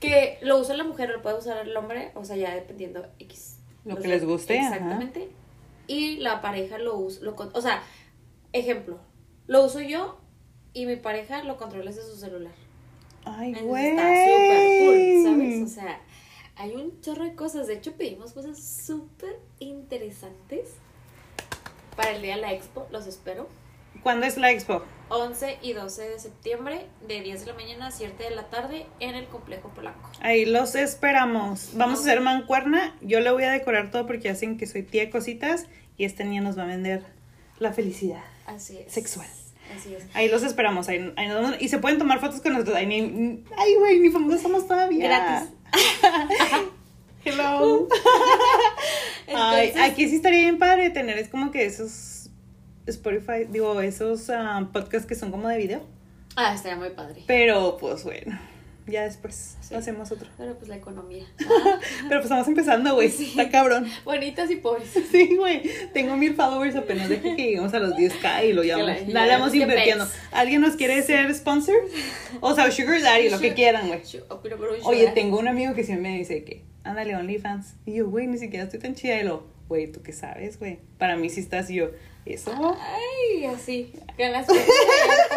[0.00, 3.58] que lo usa la mujer, lo puede usar el hombre, o sea, ya dependiendo X.
[3.84, 4.74] Lo Los que les guste, ajá.
[4.74, 5.28] Exactamente.
[5.86, 7.82] Y la pareja lo usa, lo, o sea,
[8.52, 8.98] ejemplo,
[9.46, 10.18] lo uso yo
[10.72, 12.52] y mi pareja lo controla desde su celular.
[13.24, 13.88] Ay, güey.
[13.88, 15.62] está súper cool, ¿sabes?
[15.62, 16.00] O sea,
[16.56, 17.66] Hay un chorro de cosas.
[17.66, 20.68] De hecho, pedimos cosas súper interesantes
[21.96, 22.86] para el día de la expo.
[22.90, 23.48] Los espero.
[24.02, 24.82] ¿Cuándo es la expo?
[25.08, 28.86] 11 y 12 de septiembre, de 10 de la mañana a 7 de la tarde,
[29.00, 30.10] en el complejo Polanco.
[30.20, 31.70] Ahí los esperamos.
[31.74, 32.96] Vamos a hacer mancuerna.
[33.00, 36.24] Yo le voy a decorar todo porque hacen que soy tía de cositas y esta
[36.24, 37.04] niña nos va a vender
[37.58, 38.92] la felicidad Así es.
[38.92, 39.26] sexual.
[39.76, 40.04] Así es.
[40.14, 40.88] Ahí los esperamos.
[40.88, 42.76] Ahí, ahí nos y se pueden tomar fotos con nosotros.
[42.76, 45.08] Ay, ni, ay güey, ni famosos somos todavía.
[45.08, 45.50] Gratis.
[47.24, 47.88] Hello.
[49.34, 52.30] Ay, aquí sí estaría bien padre tener, es como que esos
[52.86, 55.82] Spotify, digo, esos ah, podcasts que son como de video.
[56.36, 57.24] Ah, estaría muy padre.
[57.26, 58.38] Pero pues bueno,
[58.86, 59.74] ya después Sí.
[59.74, 60.28] hacemos otro.
[60.38, 61.24] Pero pues la economía.
[61.38, 63.10] Pero pues estamos empezando, güey.
[63.10, 63.26] Sí.
[63.30, 63.86] Está cabrón.
[64.04, 64.88] Bonitas y pobres.
[65.10, 65.62] Sí, güey.
[65.92, 67.08] Tengo mil followers apenas.
[67.08, 68.96] Deja que lleguemos a los 10k y lo llamamos.
[69.02, 70.06] Que la- Dale, vamos invirtiendo.
[70.32, 71.76] ¿Alguien nos quiere ser sponsor?
[72.40, 74.00] O sea, Sugar Daddy, lo que quieran, güey.
[74.28, 74.40] Oh,
[74.84, 77.74] Oye, tengo un amigo que siempre me dice que, ándale, OnlyFans.
[77.86, 79.18] Y yo, güey, ni siquiera estoy tan chida.
[79.20, 80.78] Y lo, güey, ¿tú qué sabes, güey?
[80.98, 81.90] Para mí sí estás y yo,
[82.24, 82.52] ¿eso?
[82.78, 83.92] Ay, así.
[84.16, 84.46] Con las.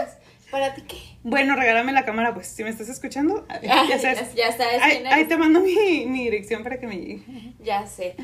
[0.51, 0.97] ¿Para ti qué?
[1.23, 3.45] Bueno, regálame la cámara, pues, si me estás escuchando.
[3.61, 4.33] Ya sabes.
[4.35, 7.53] ya sabes Ahí, te mando mi, mi dirección para que me llegue.
[7.63, 8.15] Ya sé.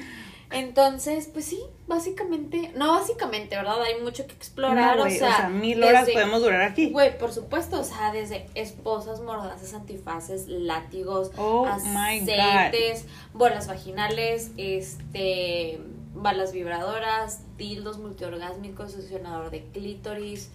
[0.51, 3.81] Entonces, pues sí, básicamente, no básicamente, ¿verdad?
[3.81, 6.91] Hay mucho que explorar, No, o, sea, mil horas desde- podemos durar aquí.
[6.91, 15.79] Güey, por supuesto, o sea, desde esposas, mordazas, antifaces, látigos, Oh, aceites, bolas vaginales, este,
[16.13, 20.51] balas vibradoras, dildos multiorgásmicos, succionador de clítoris.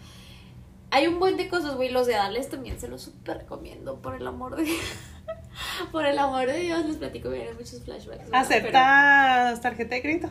[0.93, 4.15] Hay un buen de cosas, güey, los de Adales también se los súper recomiendo, por
[4.17, 4.65] el amor de
[5.93, 8.31] Por el amor de Dios, les platico, vienen muchos flashbacks.
[8.31, 8.47] ¿verdad?
[8.49, 10.29] Pero- ¿Aceptas tarjeta de crédito?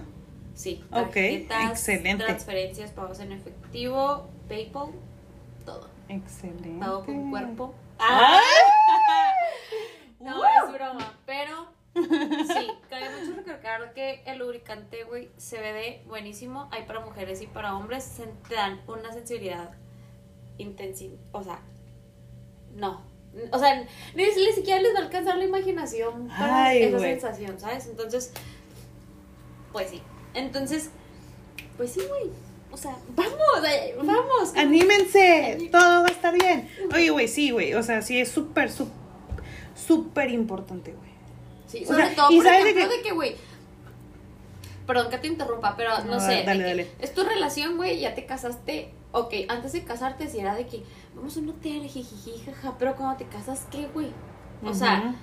[0.55, 2.25] Sí, Ok, excelente.
[2.25, 4.89] transferencias, pagos en efectivo, PayPal,
[5.65, 5.87] todo.
[6.09, 6.69] Excelente.
[6.79, 7.73] Pago con cuerpo.
[7.99, 8.39] ¡Ah!
[10.19, 16.67] No, es broma, pero sí, cabe mucho recalcar que el lubricante, güey, CBD, buenísimo.
[16.73, 19.71] Hay para mujeres y para hombres, se te dan una sensibilidad
[20.59, 21.15] intensiva.
[21.31, 21.59] O sea,
[22.75, 23.01] no.
[23.51, 23.83] O sea,
[24.15, 27.87] ni, ni siquiera les va a alcanzar la imaginación para Ay, esa sensación, ¿sabes?
[27.87, 28.31] Entonces,
[29.71, 30.01] pues sí.
[30.33, 30.89] Entonces,
[31.77, 32.31] pues sí, güey.
[32.71, 34.53] O sea, vamos, eh, vamos.
[34.55, 35.69] ¡Anímense!
[35.71, 36.69] Todo va a estar bien.
[36.93, 37.73] Oye, güey, sí, güey.
[37.73, 38.71] O sea, sí es súper,
[39.75, 41.09] súper, importante, güey.
[41.67, 43.35] Sí, O sobre sea, todo ¿y por ejemplo de que, güey.
[44.85, 46.43] Perdón que te interrumpa, pero no, No, sé.
[46.45, 46.87] dale, dale.
[46.99, 48.91] Es tu relación, güey, ya te casaste.
[49.11, 50.83] Ok, antes de casarte, si era de que
[51.15, 52.75] vamos a un hotel, jijiji, jaja.
[52.77, 54.11] Pero cuando te casas, ¿qué, güey?
[54.63, 55.15] O sea,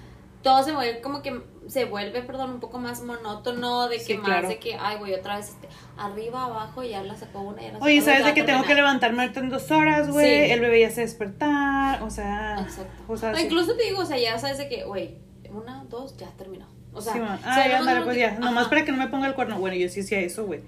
[0.42, 3.88] todo se vuelve como que se vuelve, perdón, un poco más monótono.
[3.88, 4.48] De que Sí, más claro.
[4.48, 7.78] de que, ay, güey, otra vez este, arriba, abajo, ya la sacó una, ya la
[7.78, 10.46] Oye, sacó ¿sabes otra, de que tengo que levantarme ahorita en dos horas, güey?
[10.46, 10.52] Sí.
[10.52, 12.60] El bebé ya se despertar, o sea...
[12.60, 13.02] Exacto.
[13.08, 13.44] O sea, O sí.
[13.44, 15.18] incluso te digo, o sea, ya sabes de que, güey,
[15.50, 16.66] una, dos, ya terminó.
[16.92, 18.38] O sea, Ay, ándale, lo pues ya.
[18.38, 19.58] Nomás para que no me ponga el cuerno.
[19.58, 20.60] Bueno, yo sí hacía eso, güey.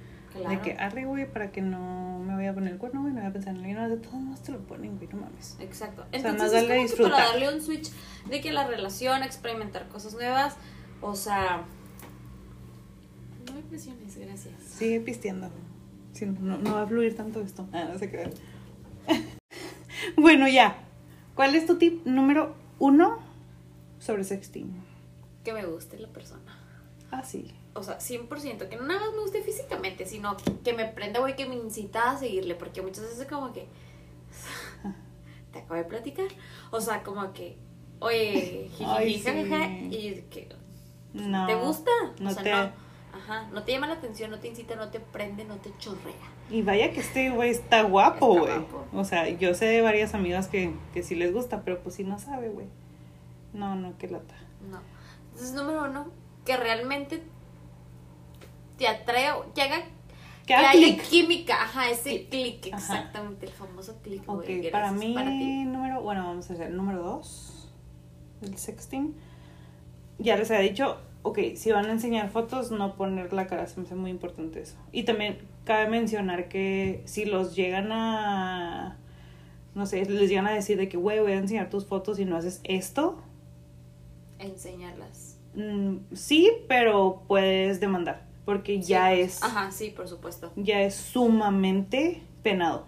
[0.46, 3.12] De que arre, güey, para que no me vaya a poner el cuerno, güey.
[3.12, 3.90] No voy a pensar en alguien más.
[3.90, 5.56] De todos modos te lo ponen, güey, no mames.
[5.60, 6.04] Exacto.
[6.10, 7.12] sea, Entonces más es que disfrutar.
[7.12, 7.90] para darle un switch
[8.28, 10.56] de que la relación, experimentar cosas nuevas,
[11.00, 11.64] o sea,
[13.46, 14.54] no me presiones, gracias.
[14.62, 15.50] Sigue pisteando.
[16.12, 17.66] Sí, no, no va a fluir tanto esto.
[17.72, 18.30] Ah, no se crean.
[20.16, 20.76] bueno, ya.
[21.34, 23.18] ¿Cuál es tu tip número uno
[24.00, 24.72] sobre sexting?
[25.44, 26.58] Que me guste la persona.
[27.10, 27.54] Ah, sí.
[27.78, 31.36] O sea, 100%, que no nada más me guste físicamente, sino que me prenda, güey,
[31.36, 33.66] que me incita a seguirle, porque muchas veces como que
[35.52, 36.26] te acabo de platicar,
[36.70, 37.56] o sea, como que,
[38.00, 39.88] oye, jiji, sí.
[39.90, 40.48] y que
[41.14, 41.46] No.
[41.46, 41.90] ¿Te gusta?
[42.20, 42.50] No o sea, te...
[42.50, 42.88] no.
[43.10, 46.14] Ajá, no te llama la atención, no te incita, no te prende, no te chorrea.
[46.50, 48.64] Y vaya que este güey está guapo, güey.
[48.92, 52.04] O sea, yo sé de varias amigas que, que sí les gusta, pero pues sí
[52.04, 52.66] no sabe, güey.
[53.52, 54.34] No, no, qué lata.
[54.70, 54.80] No.
[55.30, 56.10] Entonces, número uno,
[56.44, 57.22] que realmente
[58.78, 59.82] te atrae, que haga
[60.46, 62.60] Que haga haya química, ajá, ese Clic.
[62.60, 62.78] clic, Ajá.
[62.98, 64.70] exactamente, el famoso clic, Ok, güey.
[64.70, 65.64] para mí, Para ti.
[65.64, 67.68] número, bueno, vamos a hacer número dos
[68.40, 69.14] del sexting.
[70.18, 73.78] Ya les había dicho, ok, si van a enseñar fotos, no poner la cara, se
[73.80, 74.76] me hace muy importante eso.
[74.92, 78.96] Y también cabe mencionar que si los llegan a,
[79.74, 82.24] no sé, les llegan a decir de que, güey, voy a enseñar tus fotos y
[82.24, 83.22] no haces esto,
[84.38, 85.36] Enseñarlas.
[85.54, 90.50] mm, sí, pero puedes demandar, porque ya Sí, es, Ajá, sí, por supuesto.
[90.56, 92.86] ya es sumamente penado.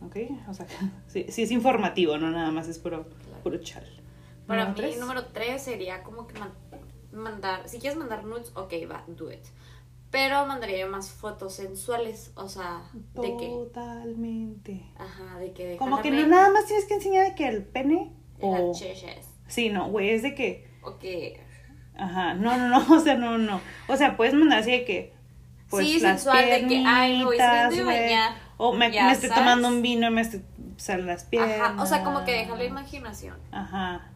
[0.00, 0.06] Ujú.
[0.06, 0.16] ¿Ok?
[0.48, 0.66] O sea,
[1.08, 3.42] sí, sí es informativo, no nada más es puro, Claro.
[3.42, 3.84] puro chal.
[4.46, 5.00] Para mí, tres.
[5.00, 6.54] número tres sería como que man-
[7.12, 9.44] mandar, si quieres mandar nudes, ok, va, do it.
[10.12, 12.88] Pero mandaría yo más fotos sensuales, o sea,
[13.20, 14.84] de que, Totalmente.
[14.96, 18.12] ajá, de que Como que no nada más tienes que enseñar de que el pene
[18.40, 18.68] o...
[18.68, 19.26] las cheches.
[19.48, 20.70] Sí, no, güey, es de que...
[20.82, 21.40] O que,
[21.98, 23.60] Ajá, no, no, no, o sea, no, no.
[23.88, 25.12] O sea, puedes mandar así de que.
[25.68, 29.44] Pues, Sí, las sensual, de que, ay, de bañar, O me, ya me estoy sabes.
[29.44, 30.40] tomando un vino y me estoy.
[30.40, 31.60] O sea, las piernas.
[31.60, 33.36] Ajá, o sea, como que deja la imaginación.
[33.52, 34.06] Ajá.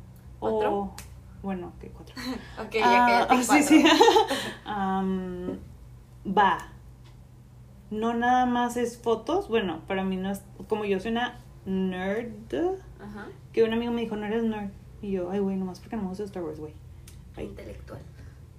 [0.41, 0.75] ¿Otro?
[0.75, 0.97] O.
[1.43, 2.15] Bueno, ¿qué cuatro?
[2.65, 3.85] Ok, ya Ah, quédate en sí, sí.
[4.65, 5.59] Am,
[6.27, 6.69] va.
[7.91, 9.49] No nada más es fotos.
[9.49, 10.43] Bueno, para mí no es.
[10.69, 12.55] Como yo soy una nerd.
[13.01, 14.71] Ajá, Que un amigo me dijo, no eres nerd.
[15.03, 16.75] Y yo, ay, güey, nomás porque no me gusta Star Wars, güey.
[17.39, 18.01] Intelectual.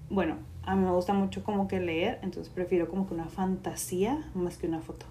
[0.09, 4.29] Bueno, a mí me gusta mucho como que leer, entonces prefiero como que una fantasía
[4.33, 5.05] más que una foto.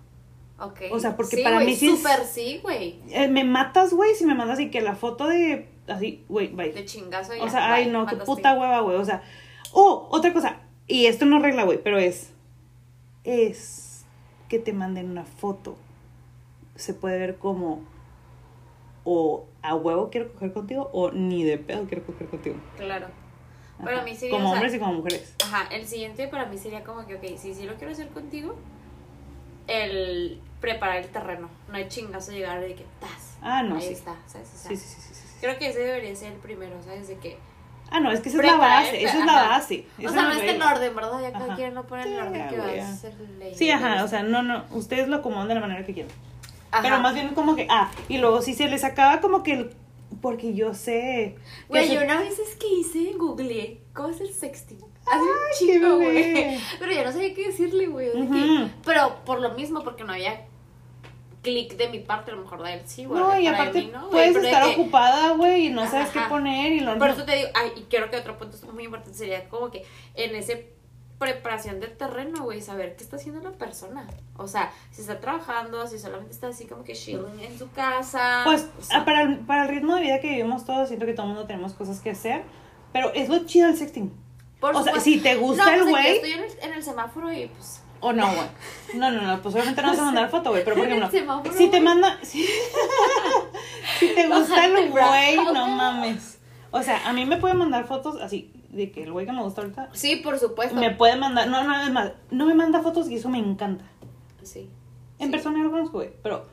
[0.59, 0.81] Ok.
[0.93, 3.01] O sea, porque Sí, para mí sí es- sí, güey.
[3.11, 5.69] Eh, me matas, güey, si me mandas así que la foto de.
[5.89, 6.73] Así, güey, bye.
[6.73, 7.43] De chingazo ya.
[7.43, 8.97] O sea, ay, no, qué puta hueva, güey.
[8.97, 9.23] O sea,
[9.73, 10.61] oh, otra cosa.
[10.87, 12.33] Y esto no arregla, güey, pero es.
[13.25, 14.05] Es
[14.49, 15.77] que te manden una foto.
[16.77, 17.81] Se puede ver como.
[19.05, 22.57] O a huevo quiero coger contigo, o ni de pedo quiero coger contigo.
[22.77, 23.09] Claro.
[23.83, 25.35] Para mí sería, Como o sea- hombres y como mujeres.
[25.45, 28.55] Ajá, el siguiente para mí sería como que, ok, si sí lo quiero hacer contigo,
[29.67, 31.49] el preparar el terreno.
[31.69, 33.37] No hay chingazo llegar de que estás.
[33.43, 33.93] Ah, no, Ahí sí.
[33.95, 34.49] está, ¿sabes?
[34.55, 35.23] O sea, Sí, sí, sí, sí.
[35.41, 37.09] Creo que ese debería ser el primero, ¿sabes?
[37.09, 37.39] De que.
[37.91, 38.99] Ah, no, es que esa es la base.
[39.01, 39.49] el- Esa es la ajá.
[39.59, 39.87] base.
[39.99, 40.73] O sea, es no en regla.
[40.73, 41.21] orden, ¿verdad?
[41.21, 43.55] Ya cada quien lo pone el orden que va a ser ley.
[43.55, 46.13] Sí, ajá, o sea, no, no, ustedes lo acomodan de la manera que quieran.
[46.71, 46.83] Ajá.
[46.83, 49.77] Pero más bien como que, ah, y luego si se les acaba como que el,
[50.21, 51.37] porque yo sé.
[51.69, 54.79] Güey, yo una vez es que hice, googleé, ¿cómo es el sexting?
[55.07, 55.97] Hace un bebé.
[55.97, 56.61] güey.
[56.79, 58.11] Pero ya no sabía qué decirle, güey.
[58.85, 60.47] Pero por lo mismo, porque no había
[61.43, 63.21] clic de mi parte, a lo mejor de él sí, güey.
[63.21, 66.81] No, y aparte mí no, puedes estar ocupada, güey, y no sabes qué poner y
[66.81, 69.71] lo Por eso te digo, ay, y creo que otro punto muy importante sería como
[69.71, 70.73] que en ese
[71.23, 74.07] preparación del terreno, güey, saber qué está haciendo la persona.
[74.37, 78.43] O sea, si está trabajando, si solamente está así como que chilling en su casa.
[78.45, 81.07] Pues o sea, ah, para, el, para el ritmo de vida que vivimos todos, siento
[81.07, 82.43] que todo el mundo tenemos cosas que hacer,
[82.93, 84.13] pero es lo chido del sexting.
[84.61, 86.73] por o sea, si te gusta No, el pues, que güey- Estoy en el, en
[86.75, 87.83] el semáforo y pues.
[88.05, 88.49] O no, güey.
[88.95, 91.11] No, no, no, pues obviamente no vas a mandar foto, güey, pero por el ejemplo,
[91.19, 92.45] semáforo, si te manda, si,
[94.01, 96.39] si te gusta el güey, no mames.
[96.73, 99.43] O sea, a mí me pueden mandar fotos así, de que el güey que me
[99.43, 100.75] gusta ahorita, Sí, por supuesto.
[100.75, 103.85] me puede mandar, no, no, es más, no me manda fotos y eso me encanta.
[104.43, 104.69] Sí.
[105.19, 105.31] En Sí.
[105.33, 106.47] persona no lo conozco, güey, pero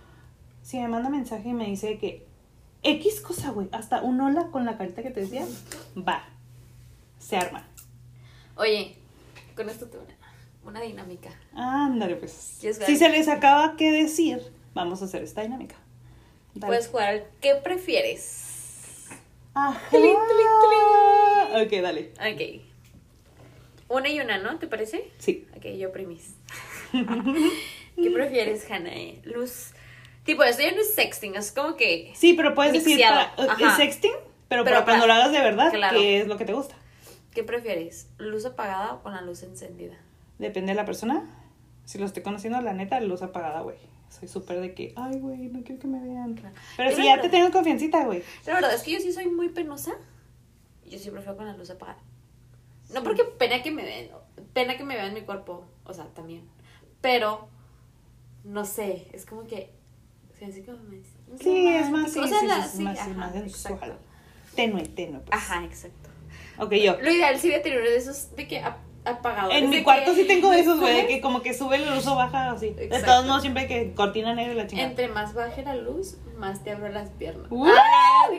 [0.61, 2.27] si me manda mensaje y me dice que
[2.83, 5.45] X cosa, güey, hasta un hola con la carita que te decía,
[5.97, 6.23] va,
[7.17, 7.65] se arma.
[8.55, 8.95] Oye,
[9.55, 11.29] con esto tengo una, una dinámica.
[11.55, 12.31] Ándale, pues.
[12.31, 14.41] Si se les acaba que decir,
[14.73, 15.75] vamos a hacer esta dinámica.
[16.53, 16.67] Dale.
[16.67, 19.07] Puedes jugar al ¿qué prefieres?
[19.53, 19.79] Ajá.
[21.65, 22.11] Ok, dale.
[22.19, 22.61] Ok.
[23.89, 24.59] Una y una, ¿no?
[24.59, 25.09] ¿Te parece?
[25.17, 25.47] Sí.
[25.57, 26.35] Ok, yo primis.
[27.95, 28.93] ¿Qué prefieres, Hannah?
[28.95, 29.19] eh?
[29.25, 29.71] Luz.
[30.23, 32.11] Tipo, esto ya no es sexting, es como que.
[32.15, 33.33] Sí, pero puedes decir para,
[33.67, 34.11] es sexting,
[34.47, 35.97] pero, Pero para cuando lo hagas de verdad, claro.
[35.99, 36.75] ¿qué es lo que te gusta?
[37.33, 38.09] ¿Qué prefieres?
[38.17, 39.95] ¿Luz apagada o con la luz encendida?
[40.37, 41.23] Depende de la persona.
[41.85, 43.77] Si lo estoy conociendo, la neta, luz apagada, güey.
[44.09, 46.33] Soy súper de que, ay, güey, no quiero que me vean.
[46.35, 46.55] Claro.
[46.77, 48.23] Pero Yo si ya verdad- te tengo confiancita, güey.
[48.45, 49.93] La verdad es que yo sí soy muy penosa.
[50.89, 51.99] Yo sí prefiero con la luz apagada.
[52.93, 54.07] No porque pena que me vean,
[54.53, 56.49] pena que me vean mi cuerpo, o sea, también.
[57.01, 57.47] Pero,
[58.43, 59.71] no sé, es como que,
[60.41, 60.55] más
[61.41, 62.19] Sí, es más, sí.
[62.19, 63.73] O sea, sí, la- sí, es más, ajá, más sensual.
[63.73, 63.97] exacto.
[64.55, 65.37] Tenue, tenue, pues.
[65.37, 66.09] Ajá, exacto.
[66.57, 66.99] Ok, yo.
[67.01, 69.61] Lo ideal sería tener uno de esos de que ap- apagadores.
[69.61, 71.77] En de mi cuarto que- sí tengo de esos, güey, de que como que sube
[71.77, 72.71] la luz o baja así.
[72.71, 73.05] De Exacto.
[73.05, 74.89] todos modos, siempre que cortina negra la chingada.
[74.89, 77.47] Entre más baje la luz, más te abro las piernas.
[77.51, 77.65] Uh.
[77.67, 78.29] Ah.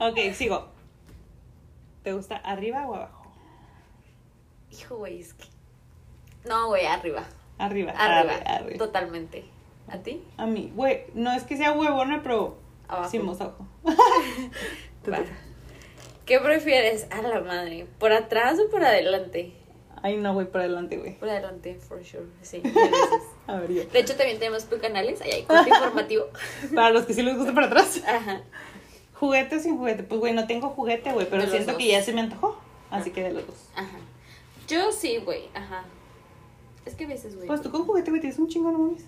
[0.10, 0.68] Ok, sigo.
[2.06, 3.26] ¿Te gusta arriba o abajo?
[4.70, 5.46] Hijo, güey, es que.
[6.44, 7.24] No, güey, arriba.
[7.58, 7.90] Arriba.
[7.90, 8.32] Arriba.
[8.32, 8.78] arre, arre.
[8.78, 9.44] Totalmente.
[9.88, 10.22] ¿A ti?
[10.36, 13.10] A mí, güey, no es que sea huevona, pero Abajo.
[13.10, 13.18] sí,
[15.04, 15.24] toca.
[16.26, 17.08] ¿Qué prefieres?
[17.10, 17.88] A la madre.
[17.98, 19.52] ¿Por atrás o por adelante?
[20.00, 21.18] Ay, no, güey, por adelante, güey.
[21.18, 22.26] Por adelante, for sure.
[22.40, 22.62] Sí.
[23.48, 23.84] A ver, yo.
[23.84, 25.20] De hecho, también tenemos tu canales.
[25.22, 26.26] Ahí hay corte informativo.
[26.72, 28.00] Para los que sí les gusta para atrás.
[28.06, 28.42] Ajá.
[29.18, 30.02] ¿Juguete o sin juguete?
[30.02, 31.78] Pues, güey, no tengo juguete, güey, pero siento dos.
[31.80, 32.56] que ya se me antojó.
[32.90, 33.56] Así que de los dos.
[33.74, 33.98] Ajá.
[34.68, 35.48] Yo sí, güey.
[35.54, 35.84] Ajá.
[36.84, 37.46] Es que a veces, güey.
[37.48, 39.04] Pues tú con juguete, güey, tienes un chingo, no mames.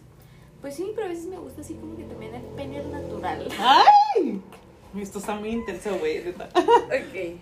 [0.60, 3.48] Pues sí, pero a veces me gusta así como que también el pene natural.
[3.58, 4.40] ¡Ay!
[4.98, 6.48] Esto está muy intenso, güey, neta.
[6.54, 7.38] ok.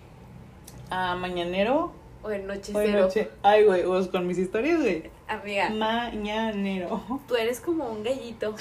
[0.90, 3.30] Ah, mañanero O en noche o noche.
[3.42, 5.10] Ay, güey, vos con mis historias, güey.
[5.28, 7.02] Amiga, Mañanero.
[7.26, 8.54] tú eres como un gallito.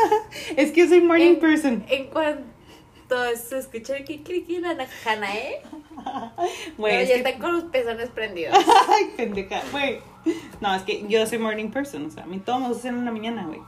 [0.56, 1.84] Es que soy morning En- person.
[1.88, 2.42] En cuanto
[3.36, 5.62] se escucha el kikiriki la najana, ¿eh?
[6.78, 8.56] Güey, Pero es ya que- está con los pezones prendidos.
[8.88, 10.00] Ay, pendeja, güey.
[10.60, 12.94] No, es que yo soy morning person, o sea, a mí todo me gusta hacer
[12.94, 13.60] en la mañana, güey.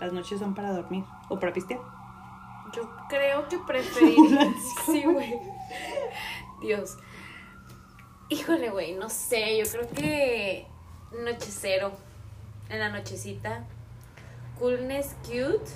[0.00, 1.80] Las noches son para dormir o para pistear.
[2.74, 4.52] Yo creo que preferiría.
[4.86, 5.34] Sí, güey.
[6.60, 6.96] Dios.
[8.28, 10.66] Híjole, güey, no sé, yo creo que
[11.24, 11.92] noche cero,
[12.68, 13.64] en la nochecita.
[14.58, 15.70] Coolness cute.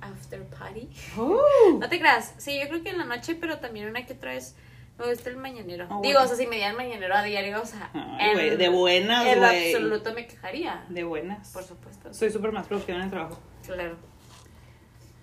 [0.00, 0.88] After party.
[1.16, 4.14] Uh, No te creas, sí, yo creo que en la noche, pero también una que
[4.14, 4.54] otra vez
[4.98, 5.84] me gusta el mañanero.
[5.90, 6.20] Ah, Digo, bueno.
[6.24, 9.46] o sea, si me dieran mañanero a diario, o sea, Ay, de buenas, En lo
[9.46, 10.84] absoluto me quejaría.
[10.88, 11.50] de buenas.
[11.52, 12.12] Por supuesto.
[12.14, 13.38] Soy súper más productiva en el trabajo.
[13.64, 13.96] Claro.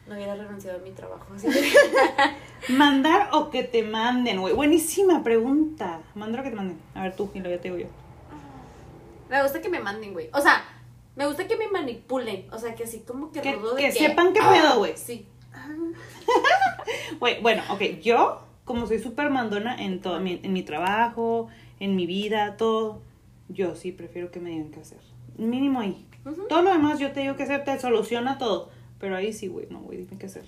[0.07, 1.25] No hubiera renunciado a mi trabajo.
[2.69, 4.53] ¿Mandar o que te manden, güey?
[4.53, 5.99] Buenísima pregunta.
[6.15, 6.79] ¿Mandar o que te manden?
[6.95, 7.87] A ver tú, y luego ya te digo yo.
[9.29, 10.29] Me gusta que me manden, güey.
[10.33, 10.63] O sea,
[11.17, 12.45] me gusta que me manipulen.
[12.53, 14.95] O sea, que así como que Que- rudo de que sepan qué pedo, güey.
[14.95, 15.27] Sí.
[17.19, 21.47] Güey, bueno, ok, yo, como soy súper mandona en todo, mi, en mi trabajo,
[21.79, 23.01] en mi vida, todo,
[23.49, 24.99] yo sí prefiero que me digan qué hacer.
[25.37, 26.05] Mínimo ahí.
[26.49, 28.69] Todo lo demás yo te digo qué hacer, te soluciona todo.
[28.99, 30.43] Pero ahí sí, güey, no, güey, dime qué hacer.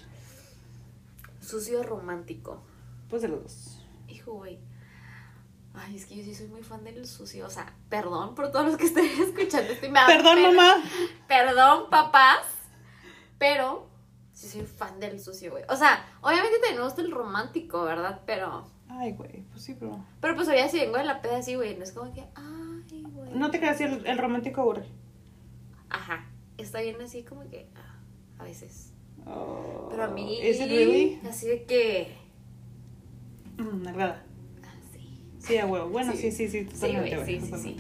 [1.42, 2.62] Sucio romántico.
[3.10, 3.82] Pues de los dos.
[4.08, 4.58] Hijo, güey.
[5.74, 7.46] Ay, es que yo sí soy muy fan del sucio.
[7.46, 9.74] O sea, perdón por todos los que estén escuchando.
[9.94, 10.84] da Perdón, mamá.
[11.28, 12.42] Perdón, papás.
[13.38, 13.88] Pero
[14.34, 15.64] sí soy fan del sucio, güey.
[15.70, 18.22] O sea, obviamente también me gusta el romántico, ¿verdad?
[18.26, 18.68] Pero.
[18.90, 20.04] Ay, güey, pues sí, pero...
[20.20, 21.78] Pero pues ahorita si vengo de la peda así, güey.
[21.78, 22.26] No es como que.
[22.36, 23.36] Ay, güey.
[23.36, 24.88] No te creas el, el romántico aburre.
[25.90, 26.26] Ajá.
[26.58, 27.70] Está bien así como que.
[27.76, 28.00] ah,
[28.40, 28.94] a veces.
[29.26, 30.40] Oh, Pero a mí.
[30.42, 31.22] ¿Is it really?
[31.28, 32.18] Así de que.
[33.58, 34.26] Mm, me agrada.
[35.40, 35.58] Sí.
[35.58, 35.90] A huevo.
[35.90, 37.26] Bueno, sí, sí, sí, Sí, totalmente.
[37.26, 37.76] Sí, sí, sí.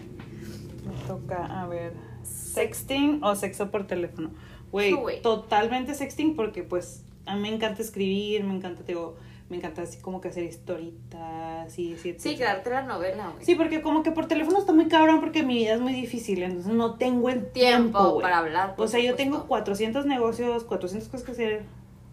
[0.87, 1.93] Me toca, a ver,
[2.23, 4.31] sexting o sexo por teléfono.
[4.71, 9.17] Güey, totalmente sexting porque pues a mí me encanta escribir, me encanta, digo,
[9.49, 13.43] me encanta así como que hacer historitas y así, Sí, quedarte la novela, güey.
[13.43, 16.43] Sí, porque como que por teléfono está muy cabrón porque mi vida es muy difícil,
[16.43, 18.75] entonces no tengo el tiempo, para hablar.
[18.77, 21.63] O sea, yo tengo 400 negocios, 400 cosas que hacer,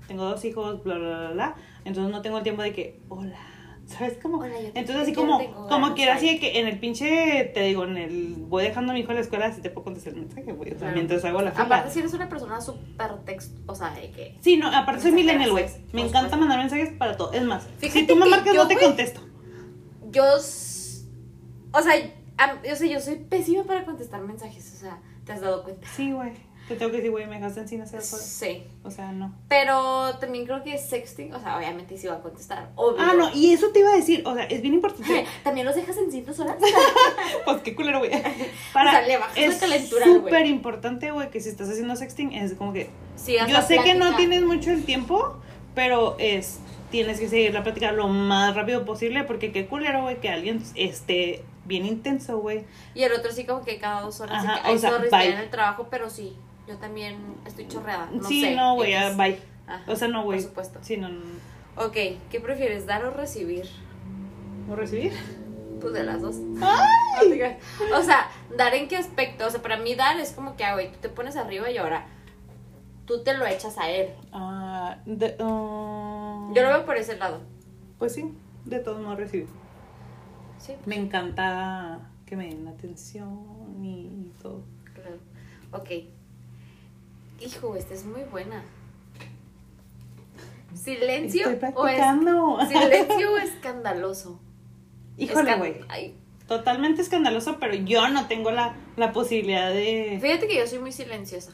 [0.08, 3.38] tengo dos hijos, bla, bla, bla, bla, entonces no tengo el tiempo de que, hola,
[3.86, 4.38] ¿sabes cómo?
[4.38, 7.84] Hola, Entonces así como, tengo como quiera, así de que en el pinche, te digo,
[7.84, 10.20] en el, voy dejando a mi hijo a la escuela, así te puedo contestar el
[10.20, 10.94] mensaje, güey, o sea, Claro.
[10.94, 11.64] mientras hago la fila.
[11.64, 14.36] Aparte, si eres una persona súper texto, o sea, de que.
[14.40, 16.36] Sí, no, aparte soy millennial, güey, me encanta supuesto.
[16.38, 19.20] mandar mensajes para todo, es más, Fíjate si tú me marcas yo, no te contesto.
[20.10, 20.24] Yo.
[21.72, 21.94] O sea,
[22.66, 25.86] yo sé, yo soy pésima para contestar mensajes, o sea, ¿te has dado cuenta?
[25.88, 26.32] Sí, güey,
[26.68, 28.22] te tengo que decir, güey, me dejaste en sin hacer cosas.
[28.22, 28.64] Sí.
[28.82, 29.32] O sea, no.
[29.48, 32.70] Pero también creo que sexting, o sea, obviamente sí va a contestar.
[32.74, 33.00] Obvio.
[33.00, 35.26] Ah, no, y eso te iba a decir, o sea, es bien importante.
[35.44, 36.56] También los dejas en cintas horas.
[37.44, 38.10] Pues qué culero, güey.
[38.74, 40.18] O sea, le bajas la es calentura, güey.
[40.18, 43.94] súper importante, güey, que si estás haciendo sexting es como que Sigas yo sé que
[43.94, 45.38] no tienes mucho el tiempo,
[45.74, 46.58] pero es
[46.90, 50.62] tienes que seguir la plática lo más rápido posible porque qué culero, güey, que alguien
[50.74, 52.64] esté bien intenso, güey.
[52.94, 54.44] Y el otro sí, como que cada dos horas.
[54.44, 56.36] Ajá, Ajá, que, ay, o sea, sorry, en el trabajo, pero sí.
[56.66, 58.08] Yo también estoy chorreada.
[58.12, 59.38] No sí, sé, no, güey, bye.
[59.66, 60.38] Ajá, O sea, no, güey.
[60.40, 60.78] Por supuesto.
[60.82, 61.20] Sí, no, no.
[61.76, 61.92] Ok,
[62.30, 63.66] ¿qué prefieres, dar o recibir?
[64.68, 65.12] ¿No recibir?
[65.80, 66.36] Pues de las dos.
[67.20, 67.58] Creas.
[67.94, 69.46] O sea, dar en qué aspecto.
[69.46, 71.76] O sea, para mí dar es como que, ah, güey, tú te pones arriba y
[71.76, 72.06] ahora
[73.04, 74.08] tú te lo echas a él.
[74.32, 77.40] Ah, de- ah, Yo lo veo por ese lado.
[77.98, 78.32] Pues sí,
[78.64, 79.46] de todos modos recibir.
[80.58, 84.62] Sí, Me encanta que me den atención y todo.
[84.94, 85.18] claro.
[85.72, 85.90] Ok.
[87.40, 88.62] Hijo, esta es muy buena.
[90.74, 92.58] Silencio Estoy o es practicando.
[92.68, 94.40] silencio o escandaloso.
[95.16, 96.14] Híjole, güey.
[96.46, 100.18] Totalmente escandaloso, pero yo no tengo la, la posibilidad de.
[100.20, 101.52] Fíjate que yo soy muy silenciosa.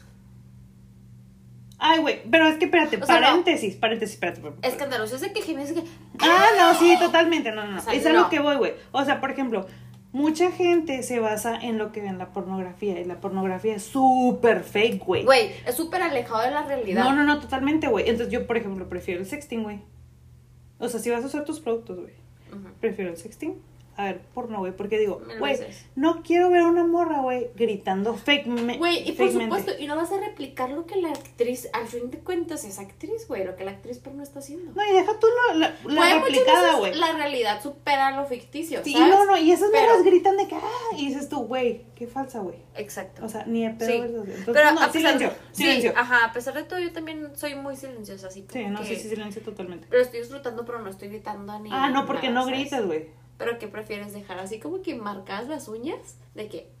[1.79, 3.25] Ay, güey, pero es que espérate, O sea, no.
[3.27, 4.39] paréntesis, paréntesis, espérate.
[4.39, 4.67] espérate.
[4.67, 5.83] Escandaloso es de que Jiménez que
[6.19, 7.77] Ah, no, sí, totalmente, no, no, no.
[7.79, 8.73] O sea, es a lo que voy, güey.
[8.91, 9.65] O sea, por ejemplo,
[10.13, 13.83] mucha gente se basa en lo que ve en la pornografía y la pornografía es
[13.83, 15.25] súper fake, güey.
[15.25, 17.03] Güey, es súper alejado de la realidad.
[17.03, 18.07] No, no, no, totalmente, güey.
[18.07, 19.81] Entonces yo, por ejemplo, prefiero el sexting, güey.
[20.77, 22.13] O sea, si vas a usar tus productos, güey,
[22.79, 23.55] prefiero el sexting.
[23.95, 25.55] A ver, porno, güey, porque digo, güey,
[25.95, 29.95] no quiero ver una morra, güey, gritando fake me- Güey, y por supuesto, y no
[29.95, 33.55] vas a replicar lo que la actriz, al fin de cuentas, es actriz, güey, lo
[33.55, 34.71] que la actriz porno está haciendo.
[34.73, 36.95] No, y deja tú la, la, la replicada, güey.
[36.95, 39.09] La realidad supera lo ficticio, Sí, ¿sabes?
[39.09, 42.07] no, no, y esas Pero- morras gritan de que, ah, y dices tú, güey, qué
[42.07, 42.55] falsa, güey.
[42.75, 43.23] Exacto.
[43.23, 43.87] O sea, ni de pedo.
[43.89, 43.95] Sí.
[43.97, 45.91] Entonces, Pero no, a silencio, de, silencio.
[45.91, 48.87] Sí, ajá, a pesar de todo, yo también soy muy silenciosa, así Sí, no, que-
[48.87, 49.85] sí, sí, silencio totalmente.
[49.87, 52.59] Pero estoy disfrutando, pero no estoy gritando ni Ah, no, porque nada, no ¿sabes?
[52.59, 53.21] gritas, güey.
[53.43, 54.39] Pero ¿qué prefieres dejar?
[54.39, 56.71] Así como que marcas las uñas de que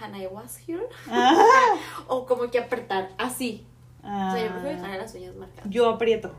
[0.00, 1.36] Hannah I was here Ah,
[2.08, 3.66] o como que apretar así.
[4.02, 5.70] O sea, yo prefiero ah, dejar las uñas marcadas.
[5.70, 6.32] yo aprieto.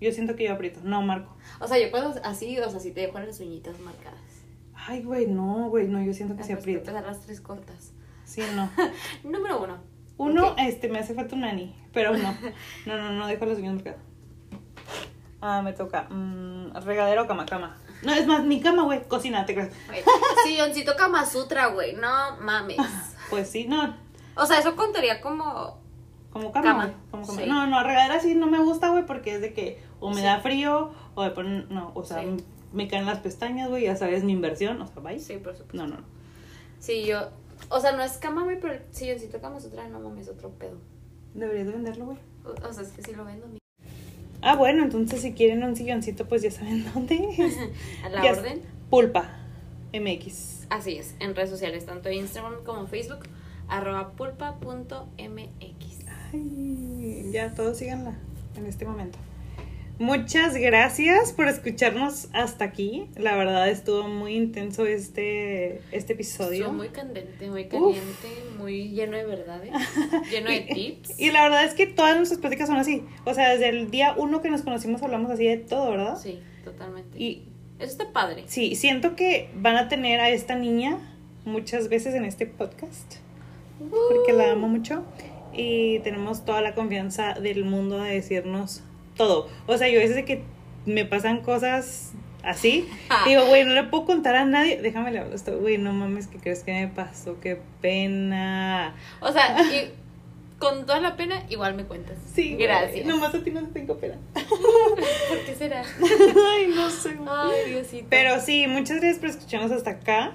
[0.00, 0.80] Yo siento que yo aprieto.
[0.84, 1.36] No, Marco.
[1.60, 4.18] O sea, yo puedo así, o sea, si te dejo las uñitas marcadas.
[4.74, 6.92] Ay, güey, no, güey, no, yo siento que Ah, se pues, aprieta.
[6.92, 7.92] las tres cortas.
[8.24, 8.70] Sí, no.
[9.28, 9.78] Número uno.
[10.16, 12.34] Uno, este, me hace falta un nani, pero no.
[12.86, 14.00] No, no, no, dejo los uñas marcadas.
[15.40, 16.04] Ah, me toca.
[16.10, 17.76] Mm, regadero cama, cama.
[18.02, 19.70] No, es más, mi cama, güey, cocina, te creas.
[20.44, 21.94] Silloncito Kama Sutra, güey.
[21.96, 22.76] No mames.
[23.30, 23.96] Pues sí, no,
[24.36, 25.78] O sea, eso contaría como.
[26.30, 27.40] como cama, Cama, güey, como cama.
[27.42, 27.48] sí.
[27.48, 30.22] No, no, regadera sí no me gusta, güey, porque es de que o me Sí.
[30.22, 32.36] da frío, o de poner, no, o sea, Sí.
[32.72, 35.18] me caen las pestañas, güey, ya sabes, mi inversión, o sea, bye.
[35.18, 35.76] Sí, por supuesto.
[35.76, 36.06] No, no, no.
[36.78, 37.28] Sí, yo.
[37.70, 40.78] O sea, no es cama, güey, pero el silloncito Kama Sutra, no mames, otro pedo.
[41.34, 42.18] Deberías de venderlo, güey.
[42.44, 43.46] O, o sea, es que sí lo vendo.
[43.48, 43.58] mi-
[44.42, 47.16] Ah, bueno, entonces si quieren un silloncito, pues ya saben dónde.
[48.04, 48.62] A la Ya- orden.
[48.90, 49.36] Pulpa
[49.92, 50.66] MX.
[50.70, 53.20] Así es, en redes sociales, tanto Instagram como Facebook,
[53.68, 55.98] arroba pulpa.mx.
[56.32, 58.14] Ay, ya todos síganla
[58.56, 59.18] en este momento.
[59.98, 63.08] Muchas gracias por escucharnos hasta aquí.
[63.16, 66.60] La verdad estuvo muy intenso este, este episodio.
[66.60, 69.72] Estuvo muy candente, muy caliente, muy lleno de verdades,
[70.30, 71.18] lleno de tips.
[71.18, 73.02] Y la verdad es que todas nuestras pláticas son así.
[73.24, 76.16] O sea, desde el día uno que nos conocimos hablamos así de todo, ¿verdad?
[76.16, 77.18] Sí, totalmente.
[77.18, 77.48] Y
[77.80, 78.44] Eso está padre.
[78.46, 80.98] sí, siento que van a tener a esta niña
[81.44, 83.16] muchas veces en este podcast.
[83.80, 85.04] Porque la amo mucho.
[85.52, 88.82] Y tenemos toda la confianza del mundo de decirnos
[89.18, 89.48] todo.
[89.66, 90.42] O sea, yo a veces que
[90.86, 92.12] me pasan cosas
[92.42, 92.88] así,
[93.26, 94.80] digo, güey, no le puedo contar a nadie.
[94.80, 97.38] Déjame le hablo esto, güey, no mames, ¿qué crees que me pasó?
[97.40, 98.94] Qué pena.
[99.20, 99.92] O sea, y
[100.58, 102.16] con toda la pena, igual me cuentas.
[102.34, 103.06] Sí, Gracias.
[103.06, 104.16] Nomás a ti no te tengo pena.
[104.34, 105.82] ¿Por qué será?
[105.82, 107.16] Ay, no sé.
[107.28, 108.06] Ay, Diosito.
[108.08, 110.32] Pero sí, muchas gracias por escucharnos hasta acá.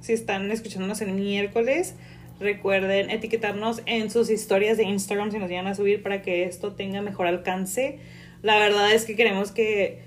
[0.00, 1.94] Si están escuchándonos el miércoles,
[2.40, 6.72] recuerden etiquetarnos en sus historias de Instagram si nos llegan a subir para que esto
[6.72, 8.00] tenga mejor alcance.
[8.42, 10.02] La verdad es que queremos que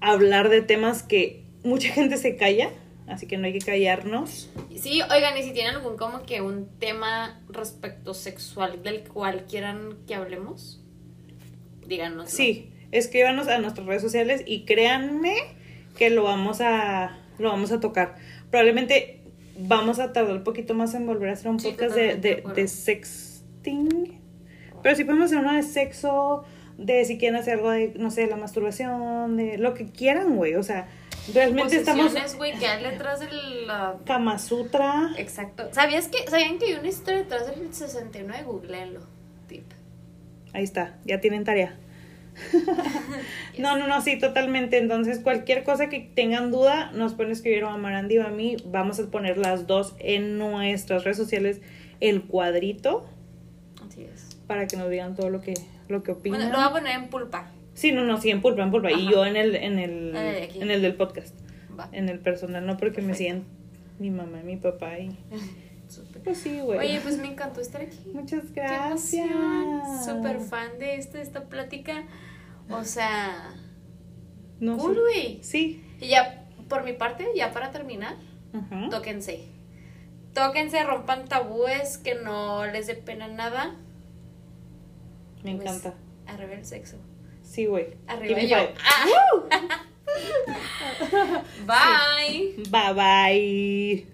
[0.00, 2.70] hablar de temas que mucha gente se calla,
[3.06, 4.50] así que no hay que callarnos.
[4.76, 9.96] Sí, oigan, y si tienen algún como que un tema respecto sexual del cual quieran
[10.06, 10.82] que hablemos,
[11.86, 12.30] díganos.
[12.30, 15.34] Sí, escríbanos a nuestras redes sociales y créanme
[15.96, 18.16] que lo vamos a lo vamos a tocar.
[18.50, 19.20] Probablemente
[19.58, 22.68] vamos a tardar un poquito más en volver a hacer un Sí, podcast de, de
[22.68, 24.20] sexting.
[24.82, 26.44] Pero sí podemos hacer uno de sexo,
[26.78, 30.54] de si quieren hacer algo de, no sé, la masturbación, de lo que quieran, güey.
[30.54, 30.88] O sea,
[31.32, 33.28] realmente estamos güey, que hay detrás de
[33.66, 33.96] la...
[34.04, 35.10] Kama Sutra.
[35.16, 35.68] Exacto.
[35.72, 38.44] ¿Sabías que, ¿Sabían que hay una historia detrás del 69?
[38.44, 39.00] Googleenlo.
[39.48, 39.64] Tip.
[40.52, 41.76] Ahí está, ya tienen tarea.
[43.58, 44.76] No, no, no, sí, totalmente.
[44.76, 48.56] Entonces, cualquier cosa que tengan duda, nos pueden escribir a Marandi o a mí.
[48.66, 51.62] Vamos a poner las dos en nuestras redes sociales,
[52.00, 53.06] el cuadrito,
[53.86, 54.36] Así es.
[54.46, 55.54] para que nos digan todo lo que,
[55.88, 56.40] lo que opinan.
[56.40, 57.50] Bueno, lo voy a poner en pulpa.
[57.74, 58.90] Sí, no, no, sí, en pulpa, en pulpa.
[58.90, 61.34] Y yo en el, en el, Ah, de en el del podcast,
[61.78, 61.88] Va.
[61.92, 63.44] en el personal, no porque me siguen
[63.98, 64.98] mi mamá y mi papá.
[64.98, 65.16] Y...
[65.88, 66.22] Súper.
[66.22, 66.78] Pues sí, güey.
[66.80, 67.98] Oye, pues me encantó estar aquí.
[68.12, 69.28] Muchas gracias.
[70.04, 72.02] Súper fan de este, esta plática.
[72.70, 73.54] O sea,
[74.58, 75.38] No cool, güey.
[75.42, 75.84] Sí.
[76.00, 78.16] Y ya, por mi parte, ya para terminar,
[78.90, 79.46] tóquense.
[80.34, 83.76] Tóquense, rompan tabúes, que no les dé pena nada.
[85.52, 85.94] Me Pues, encanta.
[86.26, 86.96] Arriba el sexo.
[87.42, 87.96] Sí, güey.
[88.08, 88.56] Arriba yo.
[88.84, 89.06] Ah.
[91.66, 92.54] Bye.
[92.70, 94.06] Bye bye.